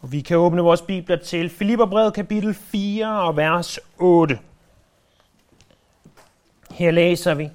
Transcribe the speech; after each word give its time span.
Og 0.00 0.12
vi 0.12 0.20
kan 0.20 0.36
åbne 0.36 0.62
vores 0.62 0.82
bibler 0.82 1.16
til 1.16 1.50
Filipperbrevet 1.50 2.14
kapitel 2.14 2.54
4 2.54 3.22
og 3.22 3.36
vers 3.36 3.78
8. 3.98 4.38
Her 6.70 6.90
læser 6.90 7.34
vi. 7.34 7.50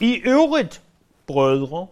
I 0.00 0.14
øvrigt, 0.24 0.82
brødre, 1.26 1.86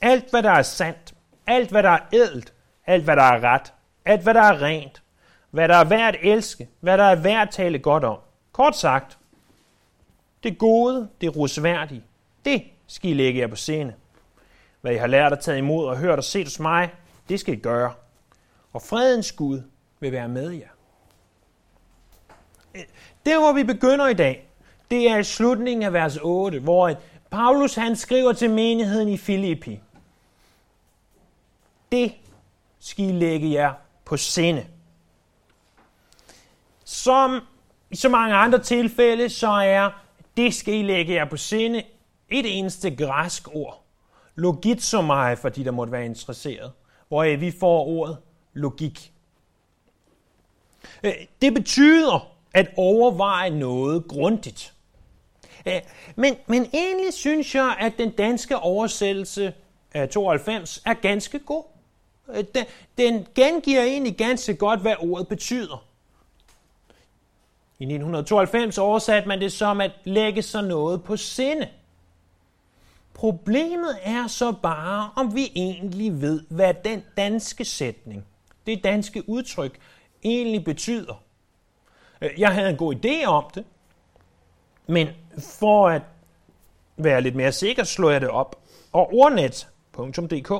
alt 0.00 0.30
hvad 0.30 0.42
der 0.42 0.50
er 0.50 0.62
sandt, 0.62 1.14
alt 1.46 1.70
hvad 1.70 1.82
der 1.82 1.90
er 1.90 2.00
ædelt, 2.12 2.52
alt 2.86 3.04
hvad 3.04 3.16
der 3.16 3.22
er 3.22 3.40
ret, 3.40 3.72
alt 4.04 4.22
hvad 4.22 4.34
der 4.34 4.42
er 4.42 4.62
rent, 4.62 5.02
hvad 5.50 5.68
der 5.68 5.76
er 5.76 5.84
værd 5.84 6.14
at 6.14 6.20
elske, 6.22 6.68
hvad 6.80 6.98
der 6.98 7.04
er 7.04 7.16
værd 7.16 7.42
at 7.42 7.50
tale 7.50 7.78
godt 7.78 8.04
om. 8.04 8.18
Kort 8.52 8.76
sagt, 8.76 9.18
det 10.42 10.58
gode, 10.58 11.08
det 11.20 11.36
rusværdige, 11.36 12.04
det 12.44 12.62
skal 12.86 13.10
I 13.10 13.14
lægge 13.14 13.40
jer 13.40 13.46
på 13.46 13.56
scene. 13.56 13.94
Hvad 14.80 14.92
I 14.92 14.96
har 14.96 15.06
lært 15.06 15.32
at 15.32 15.40
tage 15.40 15.58
imod 15.58 15.86
og 15.86 15.98
hørt 15.98 16.18
og 16.18 16.24
set 16.24 16.46
hos 16.46 16.60
mig, 16.60 16.90
det 17.28 17.40
skal 17.40 17.54
I 17.54 17.56
gøre. 17.56 17.92
Og 18.72 18.82
fredens 18.82 19.32
Gud 19.32 19.62
vil 20.00 20.12
være 20.12 20.28
med 20.28 20.50
jer. 20.50 20.68
Det, 23.26 23.36
hvor 23.38 23.52
vi 23.52 23.64
begynder 23.64 24.06
i 24.06 24.14
dag, 24.14 24.48
det 24.90 25.10
er 25.10 25.16
i 25.16 25.24
slutningen 25.24 25.82
af 25.82 25.92
vers 25.92 26.18
8, 26.22 26.60
hvor 26.60 26.94
Paulus 27.30 27.74
han 27.74 27.96
skriver 27.96 28.32
til 28.32 28.50
menigheden 28.50 29.08
i 29.08 29.16
Filippi. 29.16 29.80
Det 31.92 32.14
skal 32.80 33.04
I 33.04 33.12
lægge 33.12 33.52
jer 33.52 33.72
på 34.04 34.16
sinde. 34.16 34.66
Som 36.84 37.40
i 37.90 37.96
så 37.96 38.08
mange 38.08 38.34
andre 38.34 38.58
tilfælde, 38.58 39.28
så 39.28 39.48
er 39.48 39.90
det 40.36 40.54
skal 40.54 40.74
I 40.74 40.82
lægge 40.82 41.14
jer 41.14 41.24
på 41.24 41.36
sinde 41.36 41.82
et 42.28 42.58
eneste 42.58 42.96
græsk 42.96 43.48
ord. 43.54 43.84
Logitsomai, 44.34 45.36
for 45.36 45.48
de, 45.48 45.64
der 45.64 45.70
måtte 45.70 45.92
være 45.92 46.04
interesseret. 46.04 46.72
Hvor 47.08 47.36
vi 47.36 47.50
får 47.60 47.86
ordet 47.86 48.18
logik. 48.52 49.12
Øh, 51.02 51.12
det 51.42 51.54
betyder 51.54 52.30
at 52.54 52.70
overveje 52.76 53.50
noget 53.50 54.08
grundigt. 54.08 54.74
Øh, 55.66 55.80
men, 56.16 56.36
men 56.46 56.66
egentlig 56.72 57.14
synes 57.14 57.54
jeg, 57.54 57.76
at 57.80 57.92
den 57.98 58.10
danske 58.10 58.58
oversættelse 58.58 59.54
af 59.94 60.08
92 60.08 60.82
er 60.86 60.94
ganske 60.94 61.38
god. 61.38 61.64
Øh, 62.28 62.44
den, 62.54 62.64
den 62.98 63.26
gengiver 63.34 63.82
egentlig 63.82 64.16
ganske 64.16 64.54
godt, 64.54 64.80
hvad 64.80 64.94
ordet 64.98 65.28
betyder. 65.28 65.86
I 67.78 67.84
1992 67.84 68.78
oversatte 68.78 69.28
man 69.28 69.40
det 69.40 69.52
som 69.52 69.80
at 69.80 69.92
lægge 70.04 70.42
sig 70.42 70.62
noget 70.62 71.04
på 71.04 71.16
sinde. 71.16 71.68
Problemet 73.14 73.98
er 74.02 74.26
så 74.26 74.52
bare, 74.52 75.10
om 75.16 75.34
vi 75.34 75.52
egentlig 75.54 76.20
ved, 76.20 76.42
hvad 76.48 76.74
den 76.84 77.02
danske 77.16 77.64
sætning, 77.64 78.26
det 78.66 78.84
danske 78.84 79.28
udtryk, 79.28 79.78
egentlig 80.24 80.64
betyder. 80.64 81.22
Øh, 82.20 82.30
jeg 82.38 82.54
havde 82.54 82.70
en 82.70 82.76
god 82.76 82.94
idé 82.94 83.24
om 83.26 83.44
det, 83.54 83.64
men 84.86 85.08
for 85.38 85.88
at 85.88 86.02
være 86.96 87.20
lidt 87.20 87.34
mere 87.34 87.52
sikker, 87.52 87.84
slår 87.84 88.10
jeg 88.10 88.20
det 88.20 88.28
op. 88.28 88.56
Og 88.92 89.14
ordnet.dk, 89.14 90.52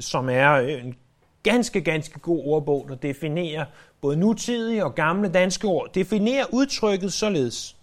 som 0.00 0.28
er 0.28 0.52
øh, 0.52 0.84
en 0.84 0.96
ganske, 1.42 1.80
ganske 1.80 2.18
god 2.18 2.42
ordbog, 2.44 2.86
der 2.88 2.94
definerer 2.94 3.64
både 4.00 4.16
nutidige 4.16 4.84
og 4.84 4.94
gamle 4.94 5.28
danske 5.28 5.66
ord, 5.66 5.92
definerer 5.94 6.44
udtrykket 6.52 7.12
således. 7.12 7.76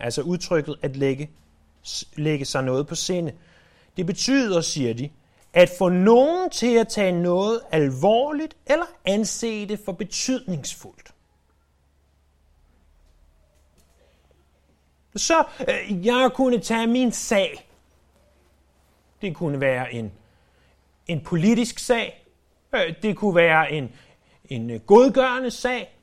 Altså 0.00 0.22
udtrykket 0.22 0.76
at 0.82 0.96
lægge, 0.96 1.30
lægge 2.16 2.44
sig 2.44 2.62
noget 2.62 2.86
på 2.86 2.94
sinde. 2.94 3.32
Det 3.96 4.06
betyder, 4.06 4.60
siger 4.60 4.94
de, 4.94 5.10
at 5.56 5.70
få 5.78 5.88
nogen 5.88 6.50
til 6.50 6.78
at 6.78 6.88
tage 6.88 7.12
noget 7.12 7.60
alvorligt 7.70 8.56
eller 8.66 8.84
anse 9.04 9.68
det 9.68 9.80
for 9.84 9.92
betydningsfuldt. 9.92 11.14
Så 15.16 15.44
øh, 15.68 16.06
jeg 16.06 16.30
kunne 16.34 16.60
tage 16.60 16.86
min 16.86 17.12
sag. 17.12 17.70
Det 19.22 19.36
kunne 19.36 19.60
være 19.60 19.92
en, 19.92 20.12
en 21.06 21.20
politisk 21.20 21.78
sag. 21.78 22.26
Øh, 22.74 22.94
det 23.02 23.16
kunne 23.16 23.34
være 23.34 23.72
en, 23.72 23.92
en 24.44 24.70
øh, 24.70 24.80
godgørende 24.80 25.50
sag. 25.50 25.98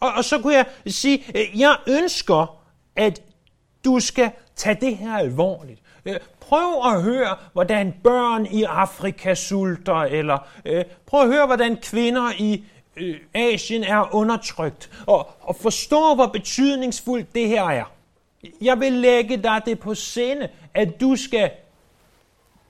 Og, 0.00 0.12
og 0.12 0.24
så 0.24 0.42
kunne 0.42 0.54
jeg 0.54 0.66
sige, 0.86 1.24
øh, 1.34 1.60
jeg 1.60 1.76
ønsker, 1.88 2.64
at 2.96 3.22
du 3.84 4.00
skal 4.00 4.30
tage 4.56 4.78
det 4.80 4.96
her 4.96 5.14
alvorligt. 5.14 5.82
Øh, 6.04 6.16
prøv 6.40 6.94
at 6.94 7.02
høre, 7.02 7.36
hvordan 7.52 7.94
børn 8.04 8.46
i 8.46 8.62
Afrika 8.62 9.34
sulter, 9.34 9.94
eller 10.02 10.48
øh, 10.64 10.84
prøv 11.06 11.20
at 11.20 11.26
høre, 11.26 11.46
hvordan 11.46 11.76
kvinder 11.76 12.30
i 12.38 12.64
øh, 12.96 13.16
Asien 13.34 13.84
er 13.84 14.14
undertrykt, 14.14 14.90
og, 15.06 15.30
og 15.40 15.56
forstå, 15.56 16.14
hvor 16.14 16.26
betydningsfuldt 16.26 17.34
det 17.34 17.48
her 17.48 17.64
er. 17.64 17.84
Jeg 18.60 18.80
vil 18.80 18.92
lægge 18.92 19.36
dig 19.36 19.62
det 19.66 19.80
på 19.80 19.94
sinde, 19.94 20.48
at 20.74 21.00
du 21.00 21.16
skal 21.16 21.50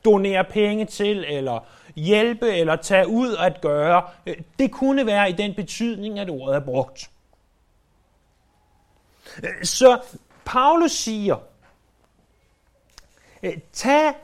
donere 0.05 0.45
penge 0.45 0.85
til, 0.85 1.25
eller 1.29 1.65
hjælpe, 1.97 2.49
eller 2.53 2.77
tage 2.77 3.09
ud 3.09 3.37
at 3.37 3.61
gøre. 3.61 4.03
Det 4.59 4.71
kunne 4.71 5.07
være 5.07 5.31
i 5.31 5.33
den 5.33 5.55
betydning, 5.55 6.19
at 6.19 6.31
ordet 6.31 6.57
er 6.57 6.61
brugt. 6.61 7.11
Så 9.63 10.01
Paulus 10.45 10.93
siger, 10.93 11.37
Øh, 13.43 13.59
tag 13.73 14.15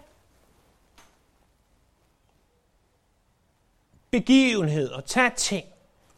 begivenheder, 4.11 5.01
tag 5.01 5.35
ting 5.35 5.65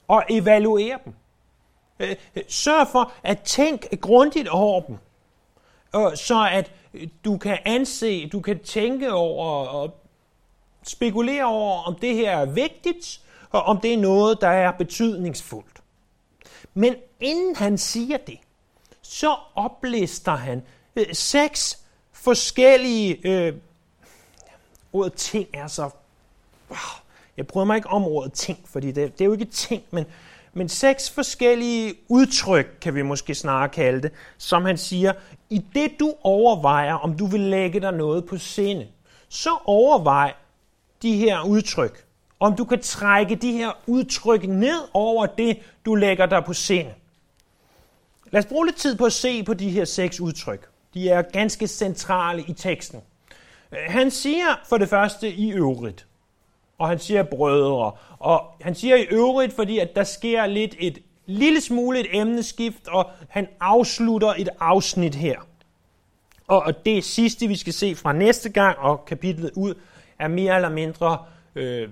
og 0.09 0.25
evaluere 0.31 0.99
dem. 1.05 1.15
Øh, 2.01 2.17
øh, 2.37 2.43
sørg 2.49 2.89
for 2.89 3.13
at 3.23 3.43
tænke 3.43 3.97
grundigt 3.97 4.49
over 4.49 4.81
dem 4.81 4.99
så 6.15 6.49
at 6.53 6.73
du 7.25 7.39
kan 7.39 7.59
anse, 7.65 8.29
du 8.29 8.41
kan 8.41 8.59
tænke 8.59 9.13
over 9.13 9.67
og 9.67 10.01
spekulere 10.83 11.45
over, 11.45 11.83
om 11.83 11.95
det 11.95 12.15
her 12.15 12.37
er 12.39 12.47
vigtigt, 12.47 13.21
og 13.51 13.63
om 13.63 13.81
det 13.81 13.93
er 13.93 13.99
noget, 13.99 14.41
der 14.41 14.49
er 14.49 14.73
betydningsfuldt. 14.73 15.83
Men 16.75 16.95
inden 17.21 17.57
han 17.57 17.79
siger 17.79 18.17
det, 18.17 18.39
så 19.03 19.37
oplister 19.55 20.37
han 20.37 20.63
øh, 20.97 21.07
seks 21.13 21.85
forskellige... 22.23 23.29
Øh, 23.29 23.55
ordet 24.93 25.13
ting 25.13 25.49
er 25.53 25.67
så... 25.67 25.91
Jeg 27.37 27.47
bryder 27.47 27.67
mig 27.67 27.77
ikke 27.77 27.89
om 27.89 28.05
ordet 28.05 28.33
ting, 28.33 28.59
fordi 28.65 28.87
det, 28.87 29.19
det 29.19 29.21
er 29.21 29.25
jo 29.25 29.33
ikke 29.33 29.45
ting, 29.45 29.83
men 29.91 30.07
men 30.53 30.69
seks 30.69 31.11
forskellige 31.11 31.95
udtryk, 32.09 32.79
kan 32.81 32.95
vi 32.95 33.03
måske 33.03 33.35
snarere 33.35 33.69
kalde 33.69 34.03
det, 34.03 34.13
som 34.39 34.65
han 34.65 34.79
siger, 34.79 35.13
i 35.51 35.65
det 35.75 35.91
du 36.01 36.15
overvejer, 36.23 36.95
om 36.95 37.17
du 37.17 37.27
vil 37.27 37.41
lægge 37.41 37.81
dig 37.81 37.93
noget 37.93 38.27
på 38.27 38.39
sinde, 38.39 38.87
så 39.29 39.59
overvej 39.65 40.35
de 41.03 41.17
her 41.17 41.43
udtryk. 41.43 42.05
Om 42.41 42.57
du 42.57 42.65
kan 42.65 42.83
trække 42.83 43.35
de 43.35 43.53
her 43.53 43.71
udtryk 43.87 44.45
ned 44.45 44.81
over 44.93 45.27
det, 45.27 45.59
du 45.85 45.95
lægger 45.95 46.27
dig 46.27 46.45
på 46.45 46.53
sinde. 46.53 46.95
Lad 48.31 48.39
os 48.39 48.47
bruge 48.47 48.67
lidt 48.67 48.77
tid 48.77 48.97
på 48.97 49.05
at 49.05 49.13
se 49.13 49.43
på 49.43 49.55
de 49.55 49.71
her 49.71 49.85
seks 49.85 50.21
udtryk. 50.21 50.69
De 50.95 51.09
er 51.09 51.23
ganske 51.23 51.67
centrale 51.67 52.45
i 52.49 52.53
teksten. 52.53 53.01
Øh, 53.73 53.79
han 53.87 54.11
siger 54.11 54.61
for 54.69 54.79
det 54.79 54.89
første 54.89 55.33
i 55.33 55.53
øvrigt 55.53 56.09
og 56.79 56.89
han 56.89 56.99
siger 56.99 57.23
brødre. 57.23 57.93
Og 58.19 58.45
han 58.61 58.75
siger 58.75 58.97
i 58.97 59.07
øvrigt, 59.11 59.53
fordi 59.53 59.79
at 59.79 59.97
der 59.97 60.05
sker 60.05 60.47
lidt 60.47 60.75
et 60.79 60.99
lille 61.27 61.61
smule 61.61 62.01
et 62.01 62.07
emneskift, 62.13 62.89
og 62.89 63.11
han 63.29 63.49
afslutter 63.61 64.35
et 64.39 64.49
afsnit 64.61 65.15
her. 65.15 65.39
Og 66.47 66.85
det 66.85 67.05
sidste, 67.05 67.49
vi 67.49 67.57
skal 67.57 67.73
se 67.73 67.95
fra 67.95 68.13
næste 68.13 68.49
gang, 68.49 68.79
og 68.79 69.05
kapitlet 69.05 69.51
ud, 69.55 69.75
er 70.19 70.29
mere 70.29 70.57
eller 70.57 70.69
mindre 70.69 71.19
øh, 71.55 71.89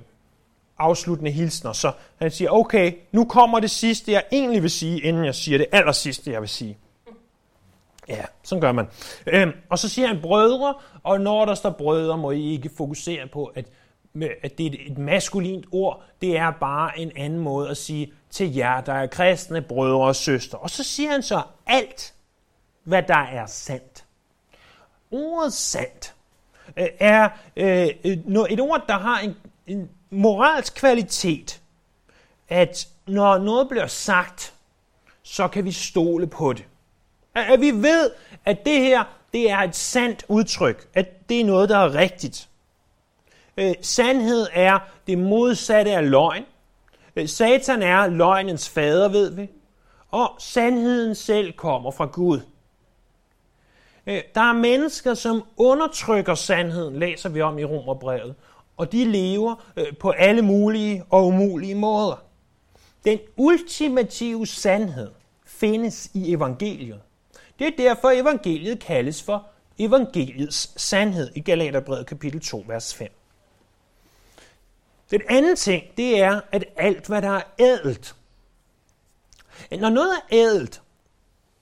afsluttende 0.79 1.31
hilsner. 1.31 1.73
Så 1.73 1.93
han 2.19 2.31
siger, 2.31 2.51
okay, 2.51 2.93
nu 3.13 3.25
kommer 3.25 3.61
det 3.61 3.71
sidste, 3.71 4.13
jeg 4.13 4.25
egentlig 4.33 4.63
vil 4.63 4.71
sige, 4.71 5.01
inden 5.01 5.25
jeg 5.25 5.35
siger 5.35 5.59
det 5.59 5.67
aller 5.73 5.93
sidste, 5.93 6.33
jeg 6.33 6.41
vil 6.41 6.49
sige. 6.49 6.79
Ja, 8.09 8.25
sådan 8.43 8.61
gør 8.61 8.73
man. 8.73 8.87
Øhm, 9.27 9.53
og 9.71 9.79
så 9.79 9.89
siger 9.89 10.09
han 10.09 10.21
brødre, 10.23 10.75
og 11.03 11.21
når 11.21 11.45
der 11.45 11.55
står 11.55 11.71
brødre, 11.71 12.19
må 12.19 12.31
I 12.31 12.53
ikke 12.53 12.71
fokusere 12.77 13.27
på, 13.33 13.45
at 13.45 13.67
at 14.43 14.59
det 14.59 14.67
er 14.67 14.71
et 14.93 14.99
maskulint 14.99 15.67
ord, 15.73 16.03
det 16.21 16.37
er 16.37 16.51
bare 16.51 16.99
en 16.99 17.13
anden 17.17 17.39
måde 17.39 17.71
at 17.71 17.77
sige 17.77 18.13
til 18.31 18.55
jer, 18.55 18.81
der 18.81 18.93
er 18.93 19.07
kristne 19.07 19.63
brødre 19.63 20.07
og 20.07 20.17
søstre. 20.17 20.59
Og 20.59 20.71
så 20.71 20.85
siger 20.85 21.11
han 21.11 21.23
så 21.23 21.43
alt, 21.67 22.15
hvad 22.85 23.03
der 23.03 23.19
er 23.19 23.47
sandt. 23.47 24.05
Ordet 25.11 25.53
sandt 25.53 26.15
øh, 26.77 26.87
er 26.99 27.29
øh, 27.57 27.87
et 28.51 28.61
ord, 28.61 28.85
der 28.89 28.99
har 28.99 29.19
en, 29.19 29.37
en 29.67 29.91
moralsk 30.11 30.75
kvalitet, 30.75 31.61
at 32.49 32.89
når 33.07 33.39
noget 33.39 33.69
bliver 33.69 33.87
sagt, 33.87 34.55
så 35.23 35.49
kan 35.49 35.65
vi 35.65 35.73
stole 35.73 36.27
på 36.27 36.53
det. 36.53 36.65
At 37.37 37.61
vi 37.61 37.71
ved, 37.71 38.11
at 38.45 38.67
det 38.67 38.81
her 38.81 39.05
det 39.33 39.51
er 39.51 39.59
et 39.59 39.77
sandt 39.77 40.25
udtryk, 40.29 40.89
at 40.95 41.29
det 41.29 41.41
er 41.41 41.45
noget, 41.45 41.69
der 41.69 41.79
er 41.79 41.95
rigtigt. 41.95 42.49
Øh, 43.57 43.75
sandhed 43.81 44.47
er 44.53 44.79
det 45.07 45.19
modsatte 45.19 45.93
af 45.93 46.11
løgn. 46.11 46.45
Øh, 47.17 47.29
Satan 47.29 47.83
er 47.83 48.07
løgnens 48.07 48.69
fader, 48.69 49.09
ved 49.09 49.31
vi. 49.31 49.51
Og 50.11 50.31
sandheden 50.39 51.15
selv 51.15 51.53
kommer 51.53 51.91
fra 51.91 52.05
Gud. 52.07 52.41
Øh, 54.07 54.23
der 54.35 54.41
er 54.41 54.53
mennesker, 54.53 55.15
som 55.15 55.43
undertrykker 55.57 56.35
sandheden, 56.35 56.97
læser 56.97 57.29
vi 57.29 57.41
om 57.41 57.59
i 57.59 57.65
Romerbrevet. 57.65 58.35
Og 58.77 58.93
de 58.93 59.05
lever 59.05 59.55
øh, 59.77 59.97
på 60.01 60.11
alle 60.11 60.43
mulige 60.43 61.05
og 61.11 61.27
umulige 61.27 61.75
måder. 61.75 62.23
Den 63.05 63.19
ultimative 63.37 64.47
sandhed 64.47 65.11
findes 65.47 66.11
i 66.15 66.33
evangeliet. 66.33 67.01
Det 67.59 67.67
er 67.67 67.77
derfor, 67.77 68.11
evangeliet 68.11 68.81
kaldes 68.81 69.23
for 69.23 69.47
evangeliets 69.79 70.83
sandhed 70.83 71.31
i 71.35 71.41
Galaterbrevet 71.41 72.07
kapitel 72.07 72.41
2, 72.41 72.65
vers 72.67 72.95
5. 72.95 73.09
Den 75.11 75.23
anden 75.29 75.57
ting, 75.57 75.85
det 75.97 76.21
er, 76.21 76.41
at 76.53 76.65
alt, 76.77 77.07
hvad 77.07 77.23
der 77.23 77.31
er 77.31 77.43
ædelt, 77.59 78.15
når 79.71 79.91
noget 79.91 80.11
er 80.13 80.37
ædelt, 80.37 80.83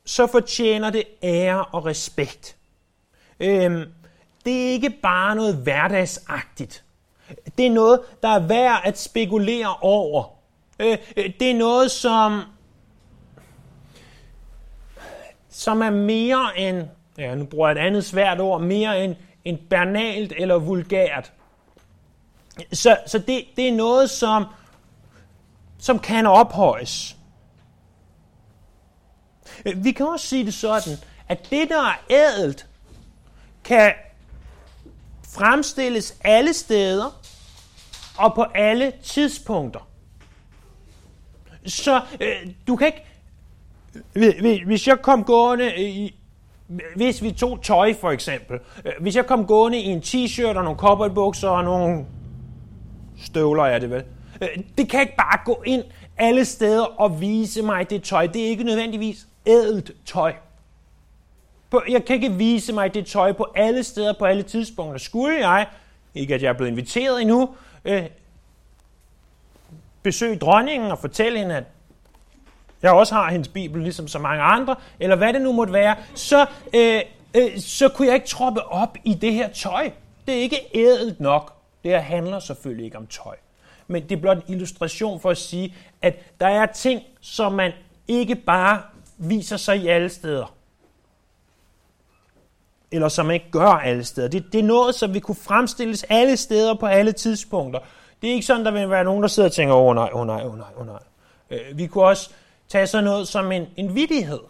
så 0.05 0.27
fortjener 0.27 0.91
det 0.91 1.05
ære 1.23 1.65
og 1.65 1.87
respekt. 1.87 2.57
Øhm, 3.41 3.93
det 4.45 4.67
er 4.67 4.71
ikke 4.71 4.91
bare 4.91 5.37
noget 5.37 5.57
hverdagsagtigt. 5.57 6.85
Det 7.59 7.67
er 7.67 7.71
noget, 7.71 8.01
der 8.23 8.29
er 8.29 8.47
værd 8.47 8.81
at 8.85 8.99
spekulere 8.99 9.77
over. 9.81 10.25
Øh, 10.79 10.99
øh 11.17 11.31
det 11.41 11.51
er 11.51 11.55
noget, 11.55 11.91
som, 11.91 12.43
som 15.55 15.83
er 15.83 15.91
mere 15.91 16.59
end, 16.59 16.89
ja, 17.19 17.35
nu 17.35 17.45
bruger 17.45 17.69
jeg 17.69 17.77
et 17.77 17.87
andet 17.87 18.05
svært 18.05 18.41
ord, 18.41 18.61
mere 18.61 19.05
end, 19.05 19.17
end 19.45 19.59
banalt 19.71 20.33
eller 20.37 20.59
vulgært. 20.59 21.33
Så, 22.73 22.99
så 23.07 23.19
det, 23.19 23.45
det 23.57 23.69
er 23.69 23.73
noget, 23.73 24.11
som, 24.11 24.45
som 25.79 25.99
kan 25.99 26.27
ophøjes. 26.27 27.17
Vi 29.77 29.93
kan 29.93 30.07
også 30.07 30.27
sige 30.27 30.47
det 30.47 30.55
sådan, 30.55 30.99
at 31.29 31.51
det, 31.51 31.69
der 31.69 31.83
er 31.83 31.95
ædelt, 32.11 32.67
kan 33.65 33.93
fremstilles 35.35 36.19
alle 36.25 36.53
steder 36.53 37.21
og 38.19 38.35
på 38.35 38.43
alle 38.43 38.93
tidspunkter. 39.03 39.89
Så 41.67 42.01
øh, 42.21 42.51
du 42.67 42.77
kan 42.77 42.87
ikke... 42.87 43.05
Hvis 44.67 44.89
jeg 44.89 44.99
kom 45.03 45.25
gående 45.25 45.77
i... 45.77 46.21
Hvis 46.97 47.23
vi 47.23 47.33
tog 47.33 47.63
tøj 47.63 47.95
for 47.95 48.11
eksempel. 48.11 48.59
Øh, 48.85 48.93
hvis 49.01 49.17
jeg 49.17 49.27
kom 49.27 49.47
gående 49.47 49.79
i 49.79 49.85
en 49.85 49.99
t-shirt 49.99 50.57
og 50.57 50.65
nogle 50.65 50.79
cowboybukser 50.79 51.49
og 51.49 51.65
nogle 51.65 52.05
støvler 53.23 53.65
er 53.65 53.79
det 53.79 53.91
vel. 53.91 54.05
Øh, 54.43 54.49
det 54.79 54.89
kan 54.89 55.01
ikke 55.01 55.17
bare 55.17 55.39
gå 55.45 55.63
ind 55.67 55.83
alle 56.17 56.45
steder 56.45 56.85
og 56.85 57.21
vise 57.21 57.63
mig 57.63 57.91
det 57.91 58.03
tøj. 58.03 58.27
Det 58.27 58.45
er 58.45 58.47
ikke 58.47 58.65
nødvendigvis 58.65 59.27
ædelt 59.47 59.91
tøj. 60.07 60.35
Jeg 61.89 62.05
kan 62.05 62.17
ikke 62.17 62.33
vise 62.33 62.73
mig 62.73 62.95
det 62.95 63.07
tøj 63.07 63.33
på 63.33 63.47
alle 63.55 63.83
steder, 63.83 64.13
på 64.19 64.25
alle 64.25 64.43
tidspunkter. 64.43 64.99
Skulle 64.99 65.49
jeg, 65.49 65.67
ikke 66.15 66.35
at 66.35 66.43
jeg 66.43 66.49
er 66.49 66.53
blevet 66.53 66.71
inviteret 66.71 67.21
endnu, 67.21 67.49
øh, 67.85 68.05
besøge 70.03 70.37
dronningen 70.37 70.91
og 70.91 70.99
fortælle 70.99 71.39
hende, 71.39 71.57
at 71.57 71.65
jeg 72.85 72.93
også 72.93 73.15
har 73.15 73.31
hendes 73.31 73.49
bibel, 73.49 73.83
ligesom 73.83 74.09
så 74.09 74.19
mange 74.19 74.43
andre, 74.43 74.77
eller 75.01 75.17
hvad 75.17 75.33
det 75.33 75.43
nu 75.43 75.53
måtte 75.53 75.73
være, 75.73 75.97
så, 76.15 76.47
øh, 76.75 77.01
øh, 77.35 77.59
så 77.61 77.89
kunne 77.89 78.09
jeg 78.09 78.15
ikke 78.15 78.27
troppe 78.27 78.65
op 78.65 78.97
i 79.05 79.15
det 79.15 79.33
her 79.33 79.49
tøj. 79.49 79.91
Det 80.27 80.35
er 80.35 80.41
ikke 80.41 80.61
ædelt 80.75 81.21
nok. 81.21 81.53
Det 81.83 81.91
her 81.91 82.01
handler 82.01 82.39
selvfølgelig 82.39 82.85
ikke 82.85 82.97
om 82.97 83.07
tøj. 83.07 83.37
Men 83.87 84.03
det 84.03 84.13
er 84.17 84.21
blot 84.21 84.37
en 84.37 84.43
illustration 84.53 85.21
for 85.21 85.31
at 85.31 85.37
sige, 85.37 85.75
at 86.03 86.41
der 86.41 86.47
er 86.47 86.67
ting, 86.67 87.03
som 87.21 87.53
man 87.53 87.73
ikke 88.09 88.35
bare 88.35 88.83
viser 89.19 89.57
sig 89.57 89.77
i 89.77 89.89
alle 89.89 90.09
steder. 90.09 90.55
Eller 92.91 93.09
som 93.09 93.27
man 93.27 93.35
ikke 93.35 93.51
gør 93.51 93.69
alle 93.69 94.05
steder. 94.05 94.29
Det, 94.29 94.45
det 94.53 94.59
er 94.59 94.65
noget, 94.65 94.95
som 94.95 95.15
vi 95.15 95.21
kunne 95.21 95.35
fremstilles 95.35 96.05
alle 96.09 96.37
steder 96.37 96.75
på 96.75 96.87
alle 96.87 97.13
tidspunkter. 97.13 97.81
Det 98.23 98.31
er 98.31 98.35
ikke 98.35 98.47
sådan, 98.47 98.65
der 98.65 98.71
vil 98.71 98.91
være 98.91 99.05
nogen, 99.05 99.23
der 99.23 99.29
sidder 99.29 99.49
og 99.49 99.53
tænker, 99.53 99.75
åh 99.75 99.87
oh, 99.87 99.95
nej, 99.95 100.11
åh 100.13 100.21
oh, 100.21 100.27
nej, 100.27 100.43
åh 100.45 100.53
oh, 100.53 100.59
nej, 100.59 100.69
åh 100.77 100.81
oh, 100.81 100.87
nej. 100.87 100.99
Øh, 101.51 101.79
vi 101.79 101.87
kunne 101.87 102.05
også 102.05 102.31
tage 102.75 102.87
sådan 102.87 103.05
noget 103.05 103.29
som 103.29 103.53
en, 103.53 103.67
en 103.77 103.95
vidighed. 103.95 104.41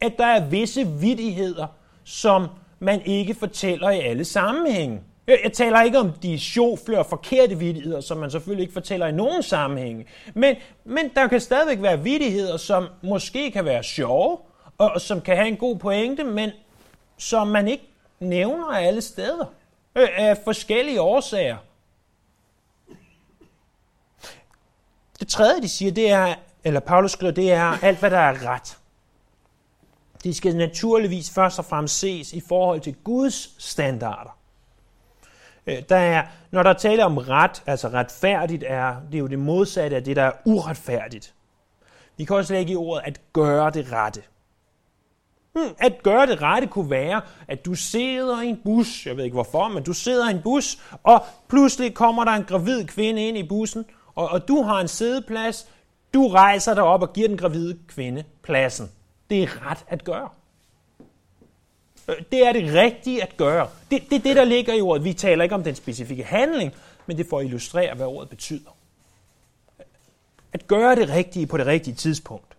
At 0.00 0.12
der 0.18 0.26
er 0.26 0.48
visse 0.48 0.86
vidigheder, 0.86 1.66
som 2.04 2.48
man 2.78 3.02
ikke 3.04 3.34
fortæller 3.34 3.90
i 3.90 4.00
alle 4.00 4.24
sammenhænge. 4.24 5.00
Jeg 5.26 5.52
taler 5.52 5.82
ikke 5.82 5.98
om 5.98 6.12
de 6.12 6.38
sjofle 6.38 6.98
og 6.98 7.06
forkerte 7.06 7.58
vidigheder, 7.58 8.00
som 8.00 8.18
man 8.18 8.30
selvfølgelig 8.30 8.62
ikke 8.62 8.72
fortæller 8.72 9.06
i 9.06 9.12
nogen 9.12 9.42
sammenhænge. 9.42 10.06
Men, 10.34 10.56
men 10.84 11.10
der 11.14 11.26
kan 11.26 11.40
stadigvæk 11.40 11.82
være 11.82 12.02
vidigheder, 12.02 12.56
som 12.56 12.86
måske 13.02 13.50
kan 13.50 13.64
være 13.64 13.82
sjove, 13.82 14.38
og 14.78 15.00
som 15.00 15.20
kan 15.20 15.36
have 15.36 15.48
en 15.48 15.56
god 15.56 15.76
pointe, 15.76 16.24
men 16.24 16.50
som 17.18 17.48
man 17.48 17.68
ikke 17.68 17.84
nævner 18.20 18.66
alle 18.66 19.00
steder. 19.00 19.44
Øh, 19.96 20.08
af 20.16 20.38
forskellige 20.44 21.00
årsager. 21.00 21.56
Det 25.20 25.28
tredje, 25.28 25.62
de 25.62 25.68
siger, 25.68 25.92
det 25.92 26.10
er, 26.10 26.34
eller 26.64 26.80
Paulus 26.80 27.12
skriver, 27.12 27.32
det 27.32 27.52
er 27.52 27.84
alt, 27.84 27.98
hvad 27.98 28.10
der 28.10 28.18
er 28.18 28.46
ret. 28.46 28.78
Det 30.24 30.36
skal 30.36 30.56
naturligvis 30.56 31.30
først 31.30 31.58
og 31.58 31.64
fremmest 31.64 31.98
ses 31.98 32.32
i 32.32 32.42
forhold 32.48 32.80
til 32.80 32.94
Guds 33.04 33.64
standarder. 33.64 34.38
Øh, 35.66 35.82
der 35.88 35.96
er, 35.96 36.26
når 36.50 36.62
der 36.62 36.72
taler 36.72 37.04
om 37.04 37.18
ret, 37.18 37.62
altså 37.66 37.88
retfærdigt, 37.88 38.64
er 38.66 38.96
det 39.06 39.14
er 39.14 39.18
jo 39.18 39.26
det 39.26 39.38
modsatte 39.38 39.96
af 39.96 40.04
det, 40.04 40.16
der 40.16 40.22
er 40.22 40.32
uretfærdigt. 40.44 41.34
Vi 42.16 42.24
kan 42.24 42.36
også 42.36 42.54
lægge 42.54 42.72
i 42.72 42.76
ordet 42.76 43.02
at 43.06 43.20
gøre 43.32 43.70
det 43.70 43.92
rette. 43.92 44.22
Hmm, 45.52 45.74
at 45.78 46.02
gøre 46.02 46.26
det 46.26 46.42
rette 46.42 46.68
kunne 46.68 46.90
være, 46.90 47.20
at 47.48 47.64
du 47.64 47.74
sidder 47.74 48.42
i 48.42 48.46
en 48.46 48.60
bus, 48.64 49.06
jeg 49.06 49.16
ved 49.16 49.24
ikke 49.24 49.34
hvorfor, 49.34 49.68
men 49.68 49.82
du 49.82 49.92
sidder 49.92 50.28
i 50.28 50.30
en 50.30 50.42
bus, 50.42 50.78
og 51.02 51.24
pludselig 51.48 51.94
kommer 51.94 52.24
der 52.24 52.32
en 52.32 52.44
gravid 52.44 52.84
kvinde 52.84 53.28
ind 53.28 53.38
i 53.38 53.48
bussen, 53.48 53.84
og, 54.14 54.28
og 54.28 54.48
du 54.48 54.62
har 54.62 54.80
en 54.80 54.88
sædeplads, 54.88 55.68
du 56.14 56.28
rejser 56.28 56.74
dig 56.74 56.82
op 56.82 57.02
og 57.02 57.12
giver 57.12 57.28
den 57.28 57.36
gravide 57.36 57.78
kvinde 57.88 58.24
pladsen. 58.42 58.90
Det 59.30 59.42
er 59.42 59.70
ret 59.70 59.84
at 59.88 60.04
gøre. 60.04 60.28
Øh, 62.08 62.14
det 62.32 62.46
er 62.46 62.52
det 62.52 62.74
rigtige 62.74 63.22
at 63.22 63.36
gøre. 63.36 63.68
Det, 63.90 64.02
det 64.10 64.16
er 64.16 64.20
det, 64.22 64.36
der 64.36 64.44
ligger 64.44 64.74
i 64.74 64.80
ordet. 64.80 65.04
Vi 65.04 65.12
taler 65.12 65.42
ikke 65.42 65.54
om 65.54 65.64
den 65.64 65.74
specifikke 65.74 66.24
handling, 66.24 66.72
men 67.06 67.18
det 67.18 67.26
får 67.30 67.38
at 67.38 67.44
illustrere, 67.44 67.94
hvad 67.94 68.06
ordet 68.06 68.28
betyder. 68.28 68.76
At 70.52 70.66
gøre 70.66 70.96
det 70.96 71.08
rigtige 71.08 71.46
på 71.46 71.56
det 71.56 71.66
rigtige 71.66 71.94
tidspunkt. 71.94 72.56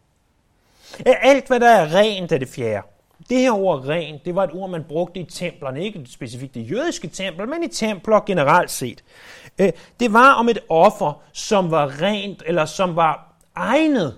Øh, 1.08 1.14
alt, 1.22 1.48
hvad 1.48 1.60
der 1.60 1.70
er 1.70 1.96
rent, 1.96 2.32
er 2.32 2.38
det 2.38 2.48
fjerde. 2.48 2.88
Det 3.30 3.40
her 3.40 3.52
ord 3.52 3.88
rent, 3.88 4.26
det 4.26 4.36
var 4.36 4.44
et 4.44 4.52
ord, 4.54 4.70
man 4.70 4.84
brugte 4.84 5.20
i 5.20 5.24
templerne, 5.24 5.84
ikke 5.84 6.06
specifikt 6.10 6.54
det 6.54 6.72
jødiske 6.72 7.08
tempel, 7.08 7.48
men 7.48 7.64
i 7.64 7.68
templer 7.68 8.20
generelt 8.26 8.72
set. 8.72 9.04
Øh, 9.60 9.72
det 10.00 10.14
var 10.14 10.34
om 10.34 10.50
et 10.50 10.60
offer, 10.70 11.22
som 11.34 11.72
var 11.72 12.02
rent, 12.02 12.44
eller 12.46 12.66
som 12.66 12.96
var 12.96 13.35
egnet 13.56 14.18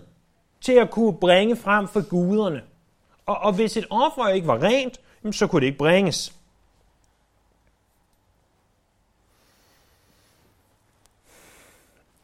til 0.62 0.74
at 0.74 0.92
kunne 0.92 1.18
bringe 1.18 1.56
frem 1.56 1.88
for 1.88 2.10
guderne. 2.10 2.62
Og, 3.26 3.38
og 3.38 3.54
hvis 3.54 3.78
et 3.78 3.86
offer 3.90 4.28
ikke 4.28 4.48
var 4.48 4.64
rent, 4.64 5.02
så 5.32 5.48
kunne 5.48 5.62
det 5.62 5.68
ikke 5.68 5.78
bringes. 5.78 6.34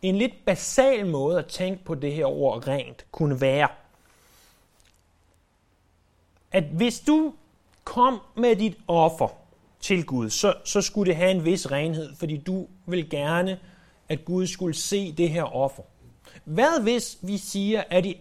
En 0.01 0.15
lidt 0.15 0.45
basal 0.45 1.05
måde 1.05 1.39
at 1.39 1.45
tænke 1.45 1.83
på 1.83 1.95
det 1.95 2.13
her 2.13 2.25
ord 2.25 2.67
rent 2.67 3.05
kunne 3.11 3.41
være, 3.41 3.67
at 6.51 6.63
hvis 6.63 6.99
du 6.99 7.33
kom 7.83 8.21
med 8.35 8.55
dit 8.55 8.77
offer 8.87 9.27
til 9.79 10.05
Gud, 10.05 10.29
så, 10.29 10.53
så 10.65 10.81
skulle 10.81 11.09
det 11.09 11.15
have 11.15 11.31
en 11.31 11.45
vis 11.45 11.71
renhed, 11.71 12.15
fordi 12.15 12.37
du 12.37 12.67
vil 12.85 13.09
gerne, 13.09 13.59
at 14.09 14.25
Gud 14.25 14.47
skulle 14.47 14.73
se 14.73 15.11
det 15.11 15.29
her 15.29 15.43
offer. 15.55 15.83
Hvad 16.43 16.81
hvis 16.81 17.17
vi 17.21 17.37
siger, 17.37 17.83
at 17.89 18.03
de, 18.03 18.15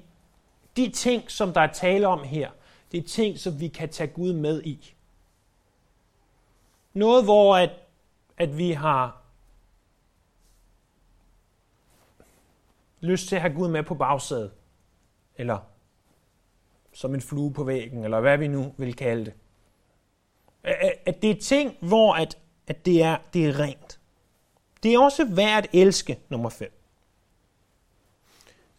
de 0.77 0.91
ting, 0.91 1.31
som 1.31 1.53
der 1.53 1.61
er 1.61 1.73
tale 1.73 2.07
om 2.07 2.23
her, 2.23 2.51
det 2.93 2.99
er 2.99 3.09
ting, 3.09 3.39
som 3.39 3.61
vi 3.61 3.69
kan 3.69 3.89
tage 3.89 4.07
Gud 4.07 4.33
med 4.33 4.63
i. 4.63 4.95
Noget, 6.93 7.25
hvor 7.25 7.57
at, 7.57 7.71
at 8.37 8.59
vi 8.59 8.71
har 8.71 9.23
lyst 13.01 13.29
til 13.29 13.37
at 13.37 13.43
have 13.43 13.55
Gud 13.55 13.69
med 13.69 13.83
på 13.83 13.95
bagsædet. 13.95 14.53
Eller 15.37 15.59
som 16.93 17.15
en 17.15 17.21
flue 17.21 17.53
på 17.53 17.65
væggen, 17.65 18.05
eller 18.05 18.21
hvad 18.21 18.39
vi 18.39 18.49
nu 18.49 18.75
vil 18.77 18.97
kalde 18.97 19.25
det. 19.25 19.35
At 21.07 21.23
det 21.23 21.31
er 21.31 21.41
ting, 21.41 21.77
hvor 21.81 22.15
at, 22.15 22.39
at 22.67 22.87
det, 22.87 23.03
er, 23.03 23.17
det 23.35 23.49
er 23.49 23.59
rent. 23.59 24.01
Det 24.83 24.95
er 24.95 24.99
også 24.99 25.25
værd 25.25 25.65
at 25.65 25.71
elske, 25.73 26.19
nummer 26.29 26.51
5. 26.51 26.82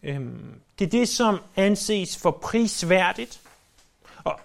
Øhm, 0.04 0.60
det 0.78 0.84
er 0.86 0.90
det, 0.90 1.08
som 1.08 1.38
anses 1.56 2.16
for 2.16 2.30
prisværdigt, 2.30 3.40
Og 4.24 4.40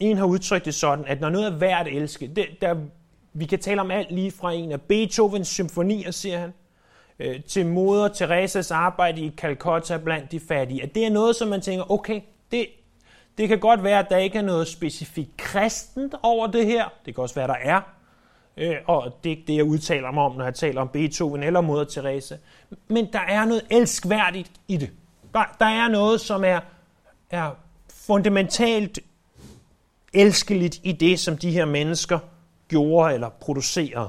en 0.00 0.16
har 0.16 0.24
udtrykt 0.24 0.64
det 0.64 0.74
sådan, 0.74 1.04
at 1.04 1.20
når 1.20 1.28
noget 1.28 1.46
er 1.46 1.56
værd 1.56 1.86
at 1.86 1.96
elske, 1.96 2.26
det, 2.26 2.46
der 2.60 2.76
Vi 3.32 3.46
kan 3.46 3.58
tale 3.58 3.80
om 3.80 3.90
alt 3.90 4.10
lige 4.10 4.30
fra 4.30 4.52
en 4.52 4.72
af 4.72 4.80
Beethovens 4.80 5.48
symfonier, 5.48 6.10
siger 6.10 6.38
han, 6.38 6.52
øh, 7.18 7.42
til 7.44 7.66
moder 7.66 8.08
Teresas 8.08 8.70
arbejde 8.70 9.20
i 9.20 9.30
Calcutta 9.36 9.96
blandt 9.96 10.32
de 10.32 10.40
fattige. 10.40 10.82
At 10.82 10.94
det 10.94 11.06
er 11.06 11.10
noget, 11.10 11.36
som 11.36 11.48
man 11.48 11.60
tænker, 11.60 11.90
okay, 11.90 12.20
det, 12.52 12.66
det 13.38 13.48
kan 13.48 13.58
godt 13.58 13.84
være, 13.84 13.98
at 13.98 14.06
der 14.10 14.16
ikke 14.16 14.38
er 14.38 14.42
noget 14.42 14.68
specifikt 14.68 15.36
kristent 15.36 16.14
over 16.22 16.46
det 16.46 16.66
her. 16.66 16.92
Det 17.06 17.14
kan 17.14 17.22
også 17.22 17.34
være, 17.34 17.48
der 17.48 17.56
er. 17.62 17.97
Øh, 18.58 18.76
og 18.86 19.18
det 19.24 19.32
er 19.32 19.36
ikke 19.36 19.46
det, 19.46 19.56
jeg 19.56 19.64
udtaler 19.64 20.10
mig 20.10 20.22
om, 20.22 20.36
når 20.36 20.44
jeg 20.44 20.54
taler 20.54 20.80
om 20.80 20.88
Beethoven 20.88 21.42
eller 21.42 21.60
moder 21.60 21.84
Teresa. 21.84 22.36
Men 22.88 23.12
der 23.12 23.20
er 23.20 23.44
noget 23.44 23.62
elskværdigt 23.70 24.50
i 24.68 24.76
det. 24.76 24.90
Der, 25.34 25.56
der 25.58 25.66
er 25.66 25.88
noget, 25.88 26.20
som 26.20 26.44
er, 26.44 26.60
er 27.30 27.50
fundamentalt 27.88 28.98
elskeligt 30.12 30.80
i 30.82 30.92
det, 30.92 31.20
som 31.20 31.38
de 31.38 31.50
her 31.50 31.64
mennesker 31.64 32.18
gjorde 32.68 33.14
eller 33.14 33.28
producerede. 33.28 34.08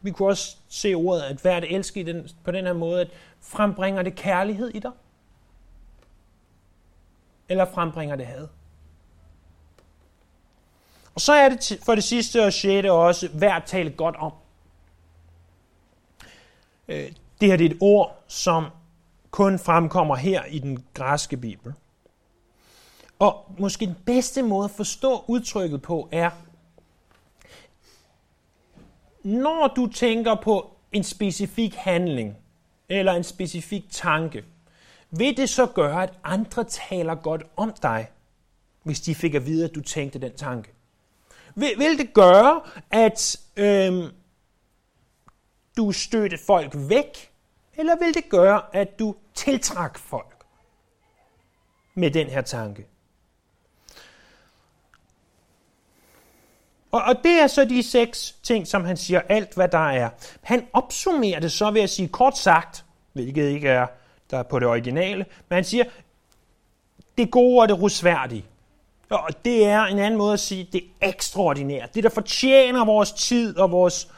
Vi 0.00 0.10
kunne 0.10 0.28
også 0.28 0.56
se 0.68 0.94
ordet 0.94 1.22
at 1.22 1.44
være 1.44 1.60
det 1.60 1.74
elske 1.74 2.00
i 2.00 2.02
den, 2.02 2.28
på 2.44 2.50
den 2.50 2.64
her 2.64 2.72
måde, 2.72 3.00
at 3.00 3.08
frembringer 3.40 4.02
det 4.02 4.14
kærlighed 4.14 4.68
i 4.68 4.78
dig? 4.78 4.90
Eller 7.48 7.64
frembringer 7.64 8.16
det 8.16 8.26
had? 8.26 8.48
Og 11.16 11.22
så 11.22 11.32
er 11.32 11.48
det 11.48 11.80
for 11.82 11.94
det 11.94 12.04
sidste 12.04 12.44
og 12.44 12.52
sjette 12.52 12.92
også 12.92 13.28
værd 13.32 13.56
at 13.56 13.64
tale 13.64 13.90
godt 13.90 14.16
om. 14.16 14.32
Øh, 16.88 17.12
det 17.40 17.48
her 17.48 17.56
det 17.56 17.66
er 17.66 17.70
et 17.70 17.78
ord, 17.80 18.22
som 18.28 18.66
kun 19.30 19.58
fremkommer 19.58 20.16
her 20.16 20.44
i 20.44 20.58
den 20.58 20.84
græske 20.94 21.36
bibel. 21.36 21.74
Og 23.18 23.54
måske 23.58 23.86
den 23.86 23.96
bedste 24.06 24.42
måde 24.42 24.64
at 24.64 24.70
forstå 24.70 25.24
udtrykket 25.26 25.82
på 25.82 26.08
er, 26.12 26.30
når 29.24 29.72
du 29.76 29.86
tænker 29.86 30.34
på 30.34 30.76
en 30.92 31.04
specifik 31.04 31.74
handling 31.74 32.36
eller 32.88 33.12
en 33.12 33.24
specifik 33.24 33.90
tanke, 33.90 34.44
vil 35.10 35.36
det 35.36 35.48
så 35.48 35.66
gøre, 35.66 36.02
at 36.02 36.12
andre 36.24 36.64
taler 36.64 37.14
godt 37.14 37.42
om 37.56 37.74
dig, 37.82 38.10
hvis 38.82 39.00
de 39.00 39.14
fik 39.14 39.34
at 39.34 39.46
vide, 39.46 39.64
at 39.64 39.74
du 39.74 39.80
tænkte 39.80 40.18
den 40.18 40.36
tanke? 40.36 40.75
Vil, 41.58 41.74
vil 41.78 41.98
det 41.98 42.14
gøre, 42.14 42.60
at 42.90 43.36
øhm, 43.56 44.06
du 45.76 45.92
støtte 45.92 46.38
folk 46.46 46.72
væk, 46.74 47.30
eller 47.76 47.96
vil 47.96 48.14
det 48.14 48.28
gøre, 48.28 48.62
at 48.72 48.98
du 48.98 49.14
tiltræk 49.34 49.98
folk 49.98 50.44
med 51.94 52.10
den 52.10 52.26
her 52.26 52.40
tanke? 52.40 52.86
Og, 56.90 57.02
og 57.02 57.14
det 57.24 57.40
er 57.40 57.46
så 57.46 57.64
de 57.64 57.82
seks 57.82 58.32
ting, 58.42 58.66
som 58.66 58.84
han 58.84 58.96
siger, 58.96 59.20
alt 59.28 59.54
hvad 59.54 59.68
der 59.68 59.88
er. 59.88 60.10
Han 60.42 60.66
opsummerer 60.72 61.40
det 61.40 61.52
så 61.52 61.70
ved 61.70 61.80
at 61.80 61.90
sige 61.90 62.08
kort 62.08 62.38
sagt, 62.38 62.84
hvilket 63.12 63.48
ikke 63.48 63.68
er 63.68 63.86
der 64.30 64.38
er 64.38 64.42
på 64.42 64.58
det 64.58 64.68
originale, 64.68 65.26
men 65.48 65.54
han 65.54 65.64
siger, 65.64 65.84
det 67.18 67.30
gode 67.30 67.62
og 67.62 67.68
det 67.68 67.82
rusværdige. 67.82 68.44
Og 69.10 69.44
det 69.44 69.66
er 69.66 69.82
en 69.82 69.98
anden 69.98 70.18
måde 70.18 70.32
at 70.32 70.40
sige, 70.40 70.68
det 70.72 70.84
er 71.00 71.08
ekstraordinært. 71.08 71.94
Det, 71.94 72.04
der 72.04 72.10
fortjener 72.10 72.84
vores 72.84 73.12
tid 73.12 73.56
og 73.56 73.70
vores 73.70 74.08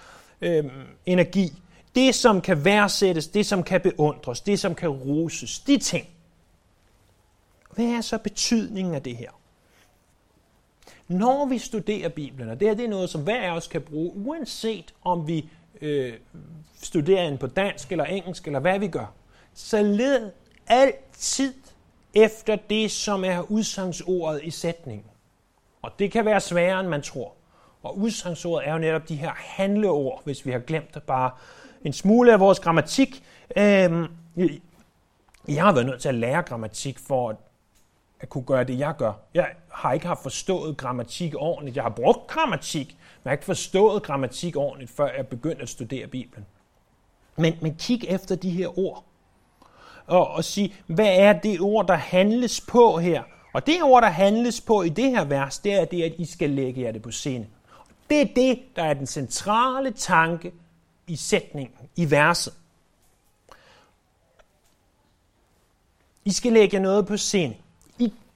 øh, 0.41 0.65
energi. 1.07 1.53
Det, 1.95 2.15
som 2.15 2.41
kan 2.41 2.65
værdsættes, 2.65 3.29
det, 3.29 3.47
som 3.47 3.63
kan 3.63 3.81
beundres, 3.81 4.41
det, 4.41 4.61
som 4.61 4.75
kan 4.75 4.89
roses. 4.89 5.59
De 5.59 5.79
ting. 5.79 6.07
Hvad 7.75 7.85
er 7.85 8.01
så 8.01 8.19
betydningen 8.19 8.95
af 8.95 9.03
det 9.03 9.17
her? 9.17 9.31
Når 11.09 11.47
vi 11.47 11.59
studerer 11.59 12.09
Bibelen, 12.09 12.51
og 12.51 12.61
det 12.61 12.69
her 12.69 12.75
det 12.75 12.85
er 12.85 12.89
noget, 12.89 13.11
som 13.11 13.23
hver 13.23 13.43
af 13.43 13.57
os 13.57 13.67
kan 13.67 13.83
bruge, 13.83 14.13
uanset 14.15 14.95
om 15.05 15.27
vi 15.27 15.49
øh, 15.81 16.13
studerer 16.83 17.29
den 17.29 17.39
på 17.39 17.47
dansk 17.47 17.93
eller 17.93 18.05
engelsk, 18.05 18.47
eller 18.47 18.61
hvad 18.61 18.79
vi 18.79 18.89
gør, 18.89 19.13
så 19.55 19.83
led 19.83 20.31
altid 20.67 21.55
efter 22.15 22.57
det, 22.57 22.91
som 22.91 23.25
er 23.25 23.51
udsagsordet 23.51 24.41
i 24.45 24.51
sætningen. 24.51 25.07
Og 25.83 25.93
det 25.99 26.13
kan 26.13 26.25
være 26.25 26.41
sværere, 26.41 26.81
end 26.81 26.89
man 26.89 27.03
tror. 27.03 27.33
Og 27.83 27.99
udsagsordet 27.99 28.69
er 28.69 28.73
jo 28.73 28.79
netop 28.79 29.09
de 29.09 29.17
her 29.17 29.33
handleord, 29.37 30.23
hvis 30.25 30.47
vi 30.47 30.51
har 30.51 30.59
glemt 30.59 30.95
det 30.95 31.03
bare 31.03 31.31
en 31.85 31.93
smule 31.93 32.33
af 32.33 32.41
vores 32.41 32.61
grammatik. 32.61 33.25
Øhm, 33.57 34.07
jeg 35.49 35.65
har 35.65 35.73
været 35.73 35.87
nødt 35.87 36.01
til 36.01 36.09
at 36.09 36.15
lære 36.15 36.43
grammatik 36.43 36.99
for 36.99 37.31
at 37.31 37.37
at 38.21 38.29
kunne 38.29 38.45
gøre 38.45 38.65
det, 38.65 38.79
jeg 38.79 38.95
gør. 38.99 39.13
Jeg 39.35 39.49
har 39.69 39.93
ikke 39.93 40.07
haft 40.07 40.23
forstået 40.23 40.77
grammatik 40.77 41.35
ordentligt. 41.37 41.77
Jeg 41.77 41.85
har 41.85 41.91
brugt 41.91 42.27
grammatik, 42.27 42.87
men 42.87 43.25
jeg 43.25 43.31
har 43.31 43.33
ikke 43.33 43.45
forstået 43.45 44.03
grammatik 44.03 44.57
ordentligt, 44.57 44.91
før 44.91 45.13
jeg 45.17 45.27
begyndte 45.27 45.63
at 45.63 45.69
studere 45.69 46.07
Bibelen. 46.07 46.47
Men, 47.37 47.55
men 47.63 47.75
kig 47.75 48.05
efter 48.09 48.35
de 48.35 48.51
her 48.51 48.79
ord. 48.79 49.05
Og, 50.09 50.29
og 50.29 50.45
sige, 50.45 50.75
hvad 50.87 51.19
er 51.19 51.33
det 51.33 51.61
ord, 51.61 51.87
der 51.87 51.95
handles 51.95 52.61
på 52.61 52.99
her? 52.99 53.23
Og 53.53 53.67
det 53.67 53.83
ord, 53.83 54.03
der 54.03 54.09
handles 54.09 54.61
på 54.61 54.83
i 54.83 54.89
det 54.89 55.11
her 55.11 55.25
vers, 55.25 55.59
det 55.59 55.75
er 55.75 55.85
det, 55.85 56.03
at 56.03 56.13
I 56.19 56.25
skal 56.25 56.51
lægge 56.51 56.83
jer 56.83 56.93
det 56.93 57.03
på 57.03 57.11
scene. 57.11 57.47
Det 58.11 58.21
er 58.21 58.27
det, 58.37 58.59
der 58.77 58.83
er 58.83 58.95
den 58.95 59.07
centrale 59.07 59.91
tanke 59.91 60.53
i 61.07 61.17
sætningen, 61.17 61.75
i 61.97 62.11
verset. 62.11 62.53
I 66.25 66.33
skal 66.33 66.53
lægge 66.53 66.79
noget 66.79 67.07
på 67.07 67.17
scene 67.17 67.55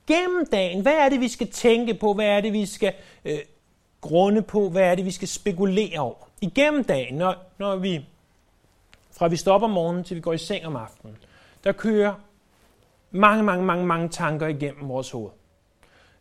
gennem 0.07 0.47
dagen, 0.47 0.83
hvad 0.83 0.93
er 0.93 1.09
det, 1.09 1.21
vi 1.21 1.29
skal 1.29 1.50
tænke 1.50 1.95
på? 1.95 2.14
Hvad 2.14 2.26
er 2.26 2.41
det, 2.41 2.52
vi 2.52 2.67
skal 2.67 2.95
øh, 3.25 3.38
grunde 4.00 4.43
på? 4.43 4.69
Hvad 4.69 4.83
er 4.83 4.95
det, 4.95 5.05
vi 5.05 5.11
skal 5.11 5.29
spekulere 5.29 5.99
over? 5.99 6.29
Igennem 6.41 6.85
dagen, 6.85 7.14
når, 7.14 7.35
når 7.59 7.76
vi, 7.76 8.07
fra 9.11 9.29
vi 9.29 9.37
stopper 9.37 9.69
om 9.69 9.75
morgenen 9.75 10.05
til 10.05 10.17
vi 10.17 10.21
går 10.21 10.33
i 10.33 10.38
seng 10.38 10.67
om 10.67 10.76
aftenen, 10.76 11.17
der 11.64 11.73
kører 11.73 12.14
mange, 13.11 13.42
mange, 13.42 13.64
mange, 13.64 13.87
mange 13.87 14.09
tanker 14.09 14.47
igennem 14.47 14.88
vores 14.88 15.11
hoved. 15.11 15.31